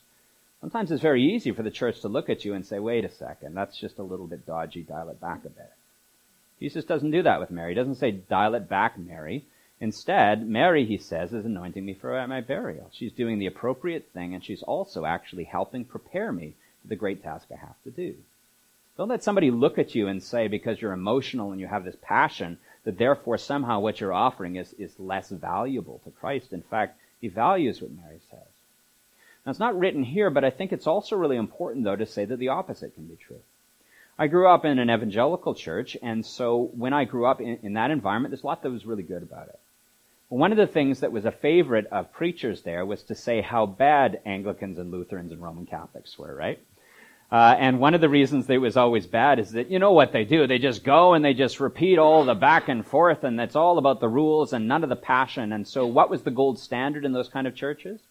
Sometimes 0.62 0.90
it's 0.90 1.02
very 1.02 1.24
easy 1.24 1.52
for 1.52 1.62
the 1.62 1.70
church 1.70 2.00
to 2.00 2.08
look 2.08 2.30
at 2.30 2.46
you 2.46 2.54
and 2.54 2.66
say, 2.66 2.80
wait 2.80 3.04
a 3.04 3.12
second, 3.12 3.56
that's 3.56 3.78
just 3.78 4.00
a 4.00 4.04
little 4.04 4.26
bit 4.26 4.46
dodgy, 4.46 4.84
dial 4.84 5.10
it 5.10 5.20
back 5.20 5.44
a 5.44 5.50
bit. 5.50 5.72
Jesus 6.62 6.86
doesn't 6.86 7.12
do 7.12 7.24
that 7.24 7.42
with 7.42 7.52
Mary. 7.52 7.72
He 7.72 7.76
doesn't 7.76 7.96
say, 7.96 8.12
dial 8.12 8.56
it 8.56 8.70
back, 8.70 8.98
Mary. 8.98 9.46
Instead, 9.82 10.48
Mary, 10.48 10.86
he 10.86 10.98
says, 10.98 11.34
is 11.34 11.46
anointing 11.46 11.86
me 11.86 11.94
for 11.94 12.26
my 12.28 12.40
burial. 12.40 12.90
She's 12.94 13.12
doing 13.12 13.40
the 13.40 13.48
appropriate 13.48 14.10
thing, 14.14 14.34
and 14.34 14.44
she's 14.44 14.64
also 14.64 15.06
actually 15.06 15.46
helping 15.46 15.84
prepare 15.84 16.32
me 16.32 16.54
for 16.82 16.88
the 16.88 16.96
great 16.96 17.22
task 17.22 17.48
I 17.52 17.58
have 17.58 17.82
to 17.84 17.92
do. 17.92 18.16
Don't 18.98 19.08
let 19.08 19.24
somebody 19.24 19.52
look 19.52 19.78
at 19.78 19.96
you 19.96 20.08
and 20.08 20.22
say, 20.22 20.50
because 20.50 20.82
you're 20.82 20.92
emotional 20.92 21.52
and 21.52 21.62
you 21.62 21.68
have 21.68 21.86
this 21.86 21.96
passion, 22.02 22.58
that 22.90 22.98
therefore 22.98 23.38
somehow 23.38 23.80
what 23.80 24.02
you're 24.02 24.12
offering 24.12 24.56
is, 24.56 24.74
is 24.80 25.00
less 25.00 25.30
valuable 25.30 26.02
to 26.04 26.10
Christ. 26.10 26.54
In 26.54 26.64
fact, 26.64 26.98
he 27.22 27.28
values 27.28 27.80
what 27.80 27.92
Mary 27.92 28.20
says. 28.32 28.40
Now, 29.46 29.52
it's 29.52 29.60
not 29.60 29.78
written 29.78 30.02
here, 30.02 30.32
but 30.32 30.44
I 30.44 30.50
think 30.50 30.74
it's 30.74 30.88
also 30.88 31.16
really 31.16 31.38
important, 31.38 31.84
though, 31.84 31.96
to 31.96 32.08
say 32.08 32.26
that 32.26 32.38
the 32.38 32.48
opposite 32.48 32.96
can 32.96 33.06
be 33.06 33.16
true. 33.16 33.42
I 34.18 34.26
grew 34.26 34.48
up 34.48 34.66
in 34.66 34.80
an 34.80 34.90
evangelical 34.90 35.54
church, 35.54 35.96
and 36.02 36.26
so 36.26 36.72
when 36.74 36.92
I 36.92 37.06
grew 37.06 37.28
up 37.28 37.42
in, 37.42 37.60
in 37.62 37.74
that 37.74 37.92
environment, 37.92 38.32
there's 38.32 38.42
a 38.42 38.48
lot 38.48 38.64
that 38.64 38.72
was 38.72 38.88
really 38.88 39.04
good 39.04 39.22
about 39.22 39.50
it. 39.50 39.60
one 40.30 40.52
of 40.52 40.58
the 40.58 40.66
things 40.66 41.02
that 41.02 41.12
was 41.12 41.26
a 41.26 41.32
favorite 41.32 41.86
of 41.92 42.12
preachers 42.12 42.64
there 42.64 42.88
was 42.88 43.04
to 43.04 43.14
say 43.14 43.42
how 43.42 43.68
bad 43.68 44.20
Anglicans 44.26 44.80
and 44.80 44.90
Lutherans 44.90 45.32
and 45.32 45.44
Roman 45.44 45.68
Catholics 45.68 46.18
were, 46.18 46.34
right? 46.34 46.60
Uh, 47.32 47.56
and 47.60 47.80
one 47.80 47.94
of 47.94 48.02
the 48.02 48.10
reasons 48.10 48.48
that 48.48 48.54
it 48.54 48.58
was 48.58 48.76
always 48.76 49.06
bad 49.06 49.38
is 49.38 49.52
that 49.52 49.70
you 49.70 49.78
know 49.78 49.92
what 49.92 50.12
they 50.12 50.24
do? 50.24 50.48
They 50.48 50.58
just 50.58 50.84
go 50.84 51.14
and 51.14 51.24
they 51.24 51.36
just 51.36 51.60
repeat 51.60 52.00
all 52.00 52.26
the 52.26 52.34
back 52.34 52.70
and 52.70 52.86
forth, 52.86 53.24
and 53.24 53.40
it's 53.40 53.56
all 53.56 53.78
about 53.78 54.00
the 54.00 54.08
rules 54.08 54.52
and 54.52 54.68
none 54.68 54.84
of 54.84 54.90
the 54.90 54.96
passion. 54.96 55.54
And 55.54 55.68
so, 55.68 55.86
what 55.86 56.10
was 56.10 56.24
the 56.24 56.32
gold 56.32 56.58
standard 56.58 57.06
in 57.06 57.14
those 57.14 57.30
kind 57.30 57.46
of 57.46 57.56
churches? 57.56 58.02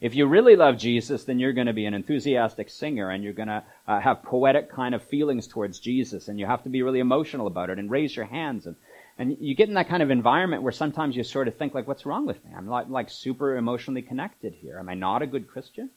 If 0.00 0.14
you 0.14 0.26
really 0.26 0.54
love 0.54 0.78
Jesus, 0.78 1.24
then 1.24 1.40
you're 1.40 1.52
going 1.52 1.66
to 1.66 1.72
be 1.72 1.86
an 1.86 1.94
enthusiastic 1.94 2.70
singer 2.70 3.10
and 3.10 3.24
you're 3.24 3.32
going 3.32 3.48
to 3.48 3.64
uh, 3.88 3.98
have 3.98 4.22
poetic 4.22 4.70
kind 4.70 4.94
of 4.94 5.02
feelings 5.02 5.48
towards 5.48 5.80
Jesus 5.80 6.28
and 6.28 6.38
you 6.38 6.46
have 6.46 6.62
to 6.62 6.68
be 6.68 6.82
really 6.82 7.00
emotional 7.00 7.48
about 7.48 7.68
it 7.68 7.80
and 7.80 7.90
raise 7.90 8.14
your 8.14 8.26
hands 8.26 8.66
and, 8.66 8.76
and 9.18 9.36
you 9.40 9.56
get 9.56 9.66
in 9.66 9.74
that 9.74 9.88
kind 9.88 10.00
of 10.00 10.12
environment 10.12 10.62
where 10.62 10.70
sometimes 10.70 11.16
you 11.16 11.24
sort 11.24 11.48
of 11.48 11.56
think 11.56 11.74
like, 11.74 11.88
what's 11.88 12.06
wrong 12.06 12.26
with 12.26 12.44
me? 12.44 12.52
I'm 12.56 12.68
like, 12.68 12.88
like 12.88 13.10
super 13.10 13.56
emotionally 13.56 14.02
connected 14.02 14.54
here. 14.54 14.78
Am 14.78 14.88
I 14.88 14.94
not 14.94 15.22
a 15.22 15.26
good 15.26 15.48
Christian? 15.48 15.90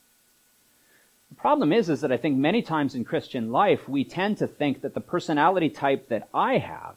The 1.32 1.42
problem 1.42 1.74
is, 1.74 1.90
is 1.90 2.02
that 2.02 2.12
I 2.12 2.18
think 2.18 2.38
many 2.38 2.62
times 2.62 2.94
in 2.94 3.04
Christian 3.04 3.52
life, 3.52 3.90
we 3.90 4.04
tend 4.04 4.38
to 4.38 4.48
think 4.48 4.82
that 4.82 4.94
the 4.94 5.02
personality 5.02 5.70
type 5.70 6.10
that 6.10 6.28
I 6.34 6.60
have 6.60 6.96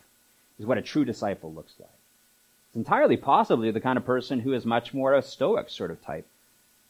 is 0.58 0.66
what 0.66 0.78
a 0.78 0.82
true 0.82 1.04
disciple 1.04 1.52
looks 1.52 1.74
like. 1.78 1.88
It's 2.68 2.76
entirely 2.76 3.16
possibly 3.16 3.70
the 3.70 3.80
kind 3.80 3.96
of 3.96 4.04
person 4.04 4.40
who 4.40 4.52
is 4.52 4.66
much 4.66 4.92
more 4.92 5.14
a 5.14 5.22
stoic 5.22 5.70
sort 5.70 5.90
of 5.90 6.02
type 6.02 6.26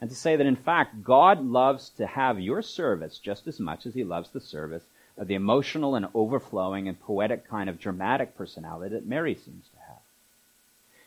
and 0.00 0.10
to 0.10 0.16
say 0.16 0.36
that 0.36 0.46
in 0.46 0.56
fact 0.56 1.02
God 1.02 1.44
loves 1.44 1.88
to 1.96 2.06
have 2.06 2.40
your 2.40 2.60
service 2.62 3.18
just 3.18 3.46
as 3.46 3.60
much 3.60 3.86
as 3.86 3.94
he 3.94 4.04
loves 4.04 4.30
the 4.30 4.40
service 4.40 4.84
of 5.16 5.28
the 5.28 5.34
emotional 5.34 5.94
and 5.94 6.08
overflowing 6.14 6.88
and 6.88 7.00
poetic 7.00 7.48
kind 7.48 7.70
of 7.70 7.78
dramatic 7.80 8.36
personality 8.36 8.94
that 8.94 9.06
Mary 9.06 9.34
seems 9.34 9.68
to 9.68 9.78
have. 9.86 10.00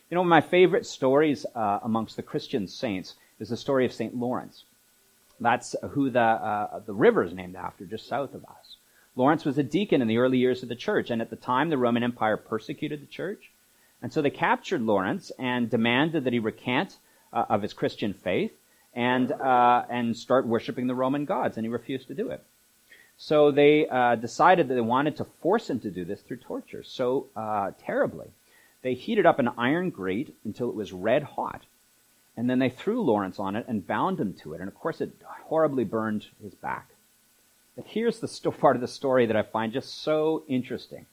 You 0.09 0.15
know, 0.15 0.23
my 0.23 0.41
favorite 0.41 0.85
stories 0.85 1.45
uh, 1.53 1.79
amongst 1.83 2.15
the 2.15 2.23
Christian 2.23 2.67
saints 2.67 3.15
is 3.39 3.49
the 3.49 3.57
story 3.57 3.85
of 3.85 3.93
St. 3.93 4.15
Lawrence. 4.15 4.63
That's 5.39 5.75
who 5.91 6.09
the, 6.09 6.19
uh, 6.19 6.79
the 6.79 6.93
river 6.93 7.23
is 7.23 7.33
named 7.33 7.55
after, 7.55 7.85
just 7.85 8.07
south 8.07 8.33
of 8.33 8.43
us. 8.45 8.77
Lawrence 9.15 9.45
was 9.45 9.57
a 9.57 9.63
deacon 9.63 10.01
in 10.01 10.07
the 10.07 10.17
early 10.17 10.37
years 10.37 10.63
of 10.63 10.69
the 10.69 10.75
church, 10.75 11.09
and 11.09 11.21
at 11.21 11.29
the 11.29 11.35
time 11.35 11.69
the 11.69 11.77
Roman 11.77 12.03
Empire 12.03 12.37
persecuted 12.37 13.01
the 13.01 13.07
church. 13.07 13.51
And 14.01 14.13
so 14.13 14.21
they 14.21 14.29
captured 14.29 14.81
Lawrence 14.81 15.31
and 15.39 15.69
demanded 15.69 16.23
that 16.23 16.33
he 16.33 16.39
recant 16.39 16.97
uh, 17.33 17.45
of 17.49 17.61
his 17.61 17.73
Christian 17.73 18.13
faith 18.13 18.51
and, 18.93 19.31
uh, 19.31 19.85
and 19.89 20.15
start 20.15 20.45
worshiping 20.45 20.87
the 20.87 20.95
Roman 20.95 21.25
gods, 21.25 21.57
and 21.57 21.65
he 21.65 21.69
refused 21.69 22.07
to 22.07 22.15
do 22.15 22.29
it. 22.29 22.43
So 23.17 23.51
they 23.51 23.87
uh, 23.87 24.15
decided 24.15 24.67
that 24.67 24.75
they 24.75 24.81
wanted 24.81 25.17
to 25.17 25.25
force 25.25 25.69
him 25.69 25.79
to 25.79 25.89
do 25.89 26.05
this 26.05 26.21
through 26.21 26.37
torture 26.37 26.83
so 26.83 27.27
uh, 27.35 27.71
terribly. 27.79 28.27
They 28.83 28.93
heated 28.93 29.25
up 29.25 29.39
an 29.39 29.49
iron 29.57 29.89
grate 29.89 30.35
until 30.45 30.69
it 30.69 30.75
was 30.75 30.93
red 30.93 31.23
hot, 31.23 31.63
and 32.37 32.47
then 32.47 32.59
they 32.59 32.69
threw 32.69 33.01
Lawrence 33.01 33.39
on 33.39 33.55
it 33.55 33.65
and 33.67 33.85
bound 33.85 34.19
him 34.19 34.33
to 34.41 34.53
it, 34.53 34.61
and 34.61 34.67
of 34.67 34.75
course 34.75 35.01
it 35.01 35.11
horribly 35.45 35.83
burned 35.83 36.27
his 36.41 36.53
back. 36.53 36.87
But 37.75 37.85
here's 37.87 38.19
the 38.19 38.51
part 38.59 38.77
of 38.77 38.81
the 38.81 38.87
story 38.87 39.25
that 39.25 39.35
I 39.35 39.41
find 39.41 39.73
just 39.73 40.03
so 40.03 40.43
interesting. 40.47 41.07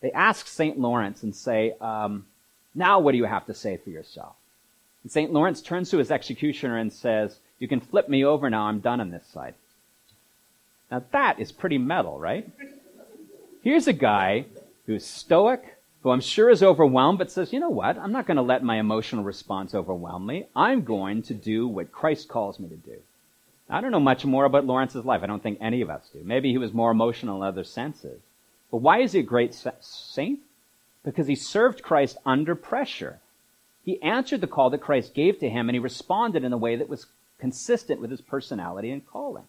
They 0.00 0.12
ask 0.12 0.46
St. 0.46 0.78
Lawrence 0.78 1.22
and 1.22 1.34
say, 1.34 1.74
um, 1.80 2.26
Now 2.74 3.00
what 3.00 3.12
do 3.12 3.18
you 3.18 3.24
have 3.24 3.46
to 3.46 3.54
say 3.54 3.76
for 3.76 3.90
yourself? 3.90 4.34
And 5.02 5.10
St. 5.10 5.32
Lawrence 5.32 5.60
turns 5.60 5.90
to 5.90 5.98
his 5.98 6.10
executioner 6.10 6.78
and 6.78 6.92
says, 6.92 7.38
You 7.58 7.66
can 7.66 7.80
flip 7.80 8.08
me 8.08 8.24
over 8.24 8.48
now, 8.48 8.64
I'm 8.64 8.80
done 8.80 9.00
on 9.00 9.10
this 9.10 9.26
side. 9.26 9.54
Now 10.90 11.02
that 11.12 11.40
is 11.40 11.50
pretty 11.50 11.78
metal, 11.78 12.18
right? 12.18 12.48
Here's 13.62 13.86
a 13.88 13.92
guy 13.92 14.46
who's 14.86 15.06
stoic, 15.06 15.76
who 16.02 16.10
I'm 16.10 16.20
sure 16.20 16.50
is 16.50 16.62
overwhelmed, 16.62 17.18
but 17.18 17.30
says, 17.30 17.52
you 17.52 17.60
know 17.60 17.70
what? 17.70 17.96
I'm 17.96 18.12
not 18.12 18.26
going 18.26 18.36
to 18.36 18.42
let 18.42 18.64
my 18.64 18.78
emotional 18.78 19.24
response 19.24 19.74
overwhelm 19.74 20.26
me. 20.26 20.46
I'm 20.54 20.82
going 20.82 21.22
to 21.22 21.34
do 21.34 21.68
what 21.68 21.92
Christ 21.92 22.28
calls 22.28 22.58
me 22.58 22.68
to 22.68 22.76
do. 22.76 22.98
I 23.70 23.80
don't 23.80 23.92
know 23.92 24.00
much 24.00 24.24
more 24.24 24.44
about 24.44 24.66
Lawrence's 24.66 25.04
life. 25.04 25.22
I 25.22 25.26
don't 25.26 25.42
think 25.42 25.58
any 25.60 25.80
of 25.80 25.90
us 25.90 26.10
do. 26.12 26.20
Maybe 26.24 26.50
he 26.50 26.58
was 26.58 26.74
more 26.74 26.90
emotional 26.90 27.36
in 27.36 27.48
other 27.48 27.64
senses. 27.64 28.20
But 28.70 28.78
why 28.78 29.00
is 29.00 29.12
he 29.12 29.20
a 29.20 29.22
great 29.22 29.54
saint? 29.80 30.40
Because 31.04 31.26
he 31.26 31.36
served 31.36 31.82
Christ 31.82 32.16
under 32.26 32.54
pressure. 32.54 33.20
He 33.84 34.02
answered 34.02 34.40
the 34.40 34.46
call 34.46 34.70
that 34.70 34.80
Christ 34.80 35.14
gave 35.14 35.38
to 35.38 35.48
him, 35.48 35.68
and 35.68 35.76
he 35.76 35.80
responded 35.80 36.44
in 36.44 36.52
a 36.52 36.58
way 36.58 36.76
that 36.76 36.88
was 36.88 37.06
consistent 37.38 38.00
with 38.00 38.10
his 38.10 38.20
personality 38.20 38.90
and 38.90 39.06
calling. 39.06 39.44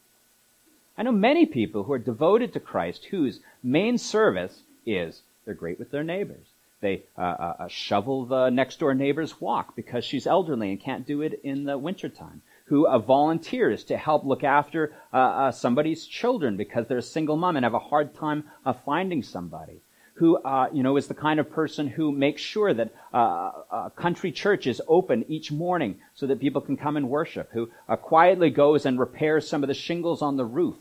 I 0.98 1.04
know 1.04 1.12
many 1.12 1.46
people 1.46 1.84
who 1.84 1.94
are 1.94 2.00
devoted 2.00 2.54
to 2.54 2.60
Christ 2.60 3.06
whose 3.06 3.40
main 3.64 3.98
service 3.98 4.62
is 4.86 5.22
they're 5.46 5.54
great 5.54 5.80
with 5.80 5.92
their 5.92 6.04
neighbors. 6.04 6.46
They 6.82 7.04
uh, 7.18 7.22
uh, 7.22 7.56
uh 7.60 7.68
shovel 7.68 8.26
the 8.26 8.50
next 8.50 8.80
door 8.80 8.94
neighbor's 8.94 9.40
walk 9.40 9.76
because 9.76 10.04
she's 10.04 10.28
elderly 10.28 10.70
and 10.70 10.82
can't 10.82 11.08
do 11.08 11.22
it 11.22 11.40
in 11.44 11.64
the 11.64 11.78
wintertime. 11.78 12.42
who 12.66 12.88
uh, 12.88 12.98
volunteers 12.98 13.84
to 13.86 13.98
help 13.98 14.26
look 14.26 14.44
after 14.44 14.94
uh, 15.14 15.18
uh, 15.18 15.52
somebody's 15.52 16.06
children 16.06 16.58
because 16.58 16.88
they're 16.88 16.98
a 16.98 17.02
single 17.02 17.38
mom 17.38 17.56
and 17.56 17.64
have 17.66 17.74
a 17.74 17.80
hard 17.80 18.14
time 18.16 18.44
finding 18.86 19.22
somebody. 19.24 19.82
Who, 20.16 20.38
uh, 20.38 20.70
you 20.72 20.84
know, 20.84 20.96
is 20.98 21.08
the 21.08 21.16
kind 21.16 21.40
of 21.40 21.50
person 21.50 21.88
who 21.88 22.12
makes 22.12 22.42
sure 22.42 22.74
that 22.74 22.94
uh, 23.14 23.52
a 23.72 23.92
country 23.96 24.32
church 24.32 24.68
is 24.68 24.82
open 24.88 25.26
each 25.28 25.52
morning 25.52 26.00
so 26.14 26.28
that 26.28 26.40
people 26.40 26.62
can 26.62 26.78
come 26.78 26.98
and 26.98 27.10
worship. 27.10 27.50
Who 27.52 27.70
quietly 28.02 28.52
goes 28.52 28.86
and 28.86 29.00
repairs 29.00 29.48
some 29.48 29.64
of 29.64 29.68
the 29.68 29.74
shingles 29.74 30.22
on 30.22 30.38
the 30.38 30.46
roof. 30.46 30.76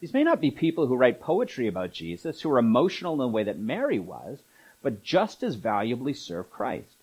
These 0.00 0.14
may 0.14 0.24
not 0.24 0.40
be 0.40 0.50
people 0.50 0.86
who 0.86 0.96
write 0.96 1.20
poetry 1.20 1.66
about 1.66 1.92
Jesus, 1.92 2.40
who 2.40 2.50
are 2.50 2.58
emotional 2.58 3.12
in 3.12 3.18
the 3.18 3.28
way 3.28 3.44
that 3.44 3.58
Mary 3.58 3.98
was, 3.98 4.38
but 4.82 5.02
just 5.02 5.42
as 5.42 5.56
valuably 5.56 6.14
serve 6.14 6.50
Christ. 6.50 6.96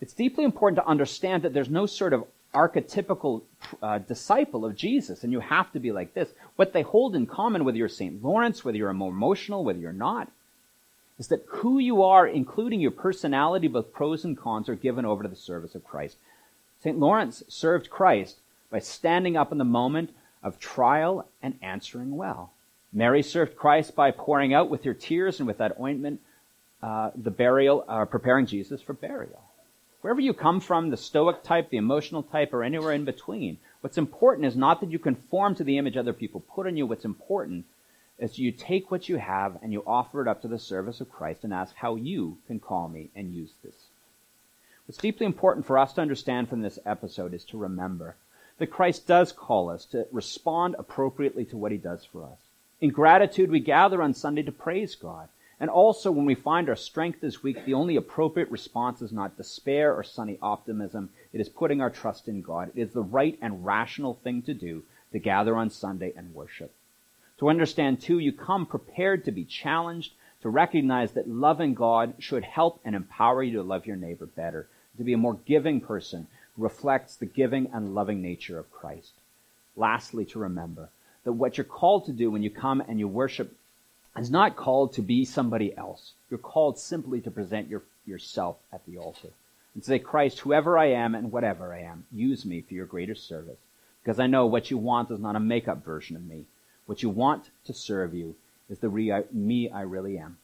It's 0.00 0.12
deeply 0.12 0.44
important 0.44 0.76
to 0.76 0.86
understand 0.86 1.42
that 1.42 1.54
there's 1.54 1.70
no 1.70 1.86
sort 1.86 2.12
of 2.12 2.26
archetypical 2.54 3.42
uh, 3.82 3.98
disciple 3.98 4.64
of 4.64 4.76
Jesus, 4.76 5.24
and 5.24 5.32
you 5.32 5.40
have 5.40 5.72
to 5.72 5.80
be 5.80 5.92
like 5.92 6.14
this. 6.14 6.28
What 6.56 6.72
they 6.72 6.82
hold 6.82 7.16
in 7.16 7.26
common, 7.26 7.64
whether 7.64 7.78
you're 7.78 7.88
St. 7.88 8.22
Lawrence, 8.22 8.64
whether 8.64 8.76
you're 8.76 8.92
more 8.92 9.10
emotional, 9.10 9.64
whether 9.64 9.78
you're 9.78 9.92
not, 9.92 10.30
is 11.18 11.28
that 11.28 11.44
who 11.48 11.78
you 11.78 12.02
are, 12.02 12.26
including 12.26 12.80
your 12.80 12.90
personality, 12.90 13.66
both 13.66 13.92
pros 13.92 14.24
and 14.24 14.36
cons, 14.36 14.68
are 14.68 14.74
given 14.74 15.04
over 15.04 15.22
to 15.22 15.28
the 15.28 15.36
service 15.36 15.74
of 15.74 15.84
Christ. 15.84 16.16
St. 16.82 16.98
Lawrence 16.98 17.42
served 17.48 17.88
Christ 17.88 18.38
by 18.70 18.78
standing 18.78 19.36
up 19.36 19.52
in 19.52 19.58
the 19.58 19.64
moment 19.64 20.10
of 20.44 20.60
trial 20.60 21.26
and 21.42 21.58
answering 21.62 22.16
well. 22.16 22.52
Mary 22.92 23.22
served 23.22 23.56
Christ 23.56 23.96
by 23.96 24.12
pouring 24.12 24.54
out 24.54 24.70
with 24.70 24.84
her 24.84 24.94
tears 24.94 25.40
and 25.40 25.48
with 25.48 25.58
that 25.58 25.80
ointment 25.80 26.20
uh, 26.84 27.10
the 27.16 27.30
burial, 27.30 27.82
uh, 27.88 28.04
preparing 28.04 28.44
Jesus 28.44 28.82
for 28.82 28.92
burial. 28.92 29.40
Wherever 30.02 30.20
you 30.20 30.34
come 30.34 30.60
from, 30.60 30.90
the 30.90 30.98
stoic 30.98 31.42
type, 31.42 31.70
the 31.70 31.78
emotional 31.78 32.22
type, 32.22 32.52
or 32.52 32.62
anywhere 32.62 32.92
in 32.92 33.06
between, 33.06 33.56
what's 33.80 33.96
important 33.96 34.46
is 34.46 34.54
not 34.54 34.80
that 34.80 34.90
you 34.90 34.98
conform 34.98 35.54
to 35.54 35.64
the 35.64 35.78
image 35.78 35.96
other 35.96 36.12
people 36.12 36.40
put 36.40 36.66
on 36.66 36.76
you. 36.76 36.84
What's 36.84 37.06
important 37.06 37.64
is 38.18 38.38
you 38.38 38.52
take 38.52 38.90
what 38.90 39.08
you 39.08 39.16
have 39.16 39.56
and 39.62 39.72
you 39.72 39.82
offer 39.86 40.20
it 40.20 40.28
up 40.28 40.42
to 40.42 40.48
the 40.48 40.58
service 40.58 41.00
of 41.00 41.10
Christ 41.10 41.42
and 41.42 41.54
ask 41.54 41.74
how 41.74 41.96
you 41.96 42.36
can 42.46 42.60
call 42.60 42.88
me 42.90 43.08
and 43.16 43.34
use 43.34 43.54
this. 43.64 43.86
What's 44.86 45.00
deeply 45.00 45.24
important 45.24 45.64
for 45.64 45.78
us 45.78 45.94
to 45.94 46.02
understand 46.02 46.50
from 46.50 46.60
this 46.60 46.78
episode 46.84 47.32
is 47.32 47.44
to 47.46 47.56
remember 47.56 48.16
that 48.58 48.70
Christ 48.70 49.06
does 49.06 49.32
call 49.32 49.68
us 49.70 49.84
to 49.86 50.06
respond 50.12 50.76
appropriately 50.78 51.44
to 51.46 51.56
what 51.56 51.72
he 51.72 51.78
does 51.78 52.04
for 52.04 52.24
us. 52.24 52.38
In 52.80 52.90
gratitude, 52.90 53.50
we 53.50 53.60
gather 53.60 54.02
on 54.02 54.14
Sunday 54.14 54.42
to 54.42 54.52
praise 54.52 54.94
God. 54.94 55.28
And 55.60 55.70
also, 55.70 56.10
when 56.10 56.26
we 56.26 56.34
find 56.34 56.68
our 56.68 56.76
strength 56.76 57.22
is 57.22 57.42
weak, 57.42 57.64
the 57.64 57.74
only 57.74 57.96
appropriate 57.96 58.50
response 58.50 59.00
is 59.00 59.12
not 59.12 59.36
despair 59.36 59.94
or 59.94 60.02
sunny 60.02 60.38
optimism. 60.42 61.10
It 61.32 61.40
is 61.40 61.48
putting 61.48 61.80
our 61.80 61.90
trust 61.90 62.28
in 62.28 62.42
God. 62.42 62.72
It 62.74 62.80
is 62.80 62.92
the 62.92 63.02
right 63.02 63.38
and 63.40 63.64
rational 63.64 64.14
thing 64.14 64.42
to 64.42 64.54
do 64.54 64.82
to 65.12 65.18
gather 65.18 65.56
on 65.56 65.70
Sunday 65.70 66.12
and 66.16 66.34
worship. 66.34 66.74
To 67.38 67.48
understand, 67.48 68.00
too, 68.00 68.18
you 68.18 68.32
come 68.32 68.66
prepared 68.66 69.24
to 69.24 69.32
be 69.32 69.44
challenged, 69.44 70.12
to 70.42 70.48
recognize 70.48 71.12
that 71.12 71.28
loving 71.28 71.74
God 71.74 72.14
should 72.18 72.44
help 72.44 72.80
and 72.84 72.94
empower 72.94 73.42
you 73.42 73.58
to 73.58 73.62
love 73.62 73.86
your 73.86 73.96
neighbor 73.96 74.26
better, 74.26 74.68
to 74.98 75.04
be 75.04 75.12
a 75.12 75.18
more 75.18 75.38
giving 75.46 75.80
person 75.80 76.26
reflects 76.56 77.16
the 77.16 77.26
giving 77.26 77.68
and 77.72 77.94
loving 77.94 78.22
nature 78.22 78.58
of 78.58 78.70
Christ. 78.70 79.12
Lastly, 79.76 80.24
to 80.26 80.38
remember 80.38 80.88
that 81.24 81.32
what 81.32 81.56
you're 81.56 81.64
called 81.64 82.06
to 82.06 82.12
do 82.12 82.30
when 82.30 82.42
you 82.42 82.50
come 82.50 82.80
and 82.80 82.98
you 82.98 83.08
worship 83.08 83.56
is 84.16 84.30
not 84.30 84.56
called 84.56 84.92
to 84.92 85.02
be 85.02 85.24
somebody 85.24 85.76
else. 85.76 86.12
You're 86.30 86.38
called 86.38 86.78
simply 86.78 87.20
to 87.22 87.30
present 87.30 87.68
your, 87.68 87.82
yourself 88.06 88.56
at 88.72 88.84
the 88.86 88.98
altar 88.98 89.30
and 89.74 89.84
say, 89.84 89.98
Christ, 89.98 90.40
whoever 90.40 90.78
I 90.78 90.90
am 90.90 91.14
and 91.14 91.32
whatever 91.32 91.74
I 91.74 91.80
am, 91.80 92.06
use 92.12 92.44
me 92.44 92.60
for 92.60 92.74
your 92.74 92.86
greater 92.86 93.14
service. 93.16 93.58
Because 94.02 94.20
I 94.20 94.26
know 94.26 94.46
what 94.46 94.70
you 94.70 94.78
want 94.78 95.10
is 95.10 95.18
not 95.18 95.34
a 95.34 95.40
make-up 95.40 95.84
version 95.84 96.14
of 96.14 96.24
me. 96.24 96.44
What 96.86 97.02
you 97.02 97.08
want 97.08 97.50
to 97.64 97.72
serve 97.72 98.14
you 98.14 98.36
is 98.68 98.78
the 98.78 98.88
re- 98.88 99.24
me 99.32 99.70
I 99.70 99.80
really 99.80 100.18
am. 100.18 100.36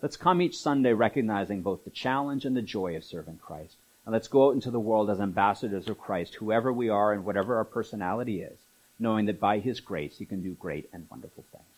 Let's 0.00 0.16
come 0.16 0.40
each 0.40 0.56
Sunday 0.56 0.92
recognizing 0.92 1.60
both 1.60 1.84
the 1.84 1.90
challenge 1.90 2.44
and 2.44 2.56
the 2.56 2.62
joy 2.62 2.96
of 2.96 3.04
serving 3.04 3.38
Christ. 3.42 3.76
And 4.04 4.12
let's 4.12 4.28
go 4.28 4.48
out 4.48 4.54
into 4.54 4.70
the 4.70 4.80
world 4.80 5.10
as 5.10 5.20
ambassadors 5.20 5.88
of 5.88 5.98
Christ, 5.98 6.34
whoever 6.34 6.72
we 6.72 6.88
are 6.88 7.12
and 7.12 7.24
whatever 7.24 7.56
our 7.56 7.64
personality 7.64 8.42
is, 8.42 8.58
knowing 8.98 9.26
that 9.26 9.40
by 9.40 9.58
His 9.58 9.80
grace 9.80 10.18
He 10.18 10.24
can 10.24 10.42
do 10.42 10.54
great 10.54 10.88
and 10.92 11.08
wonderful 11.10 11.44
things. 11.52 11.71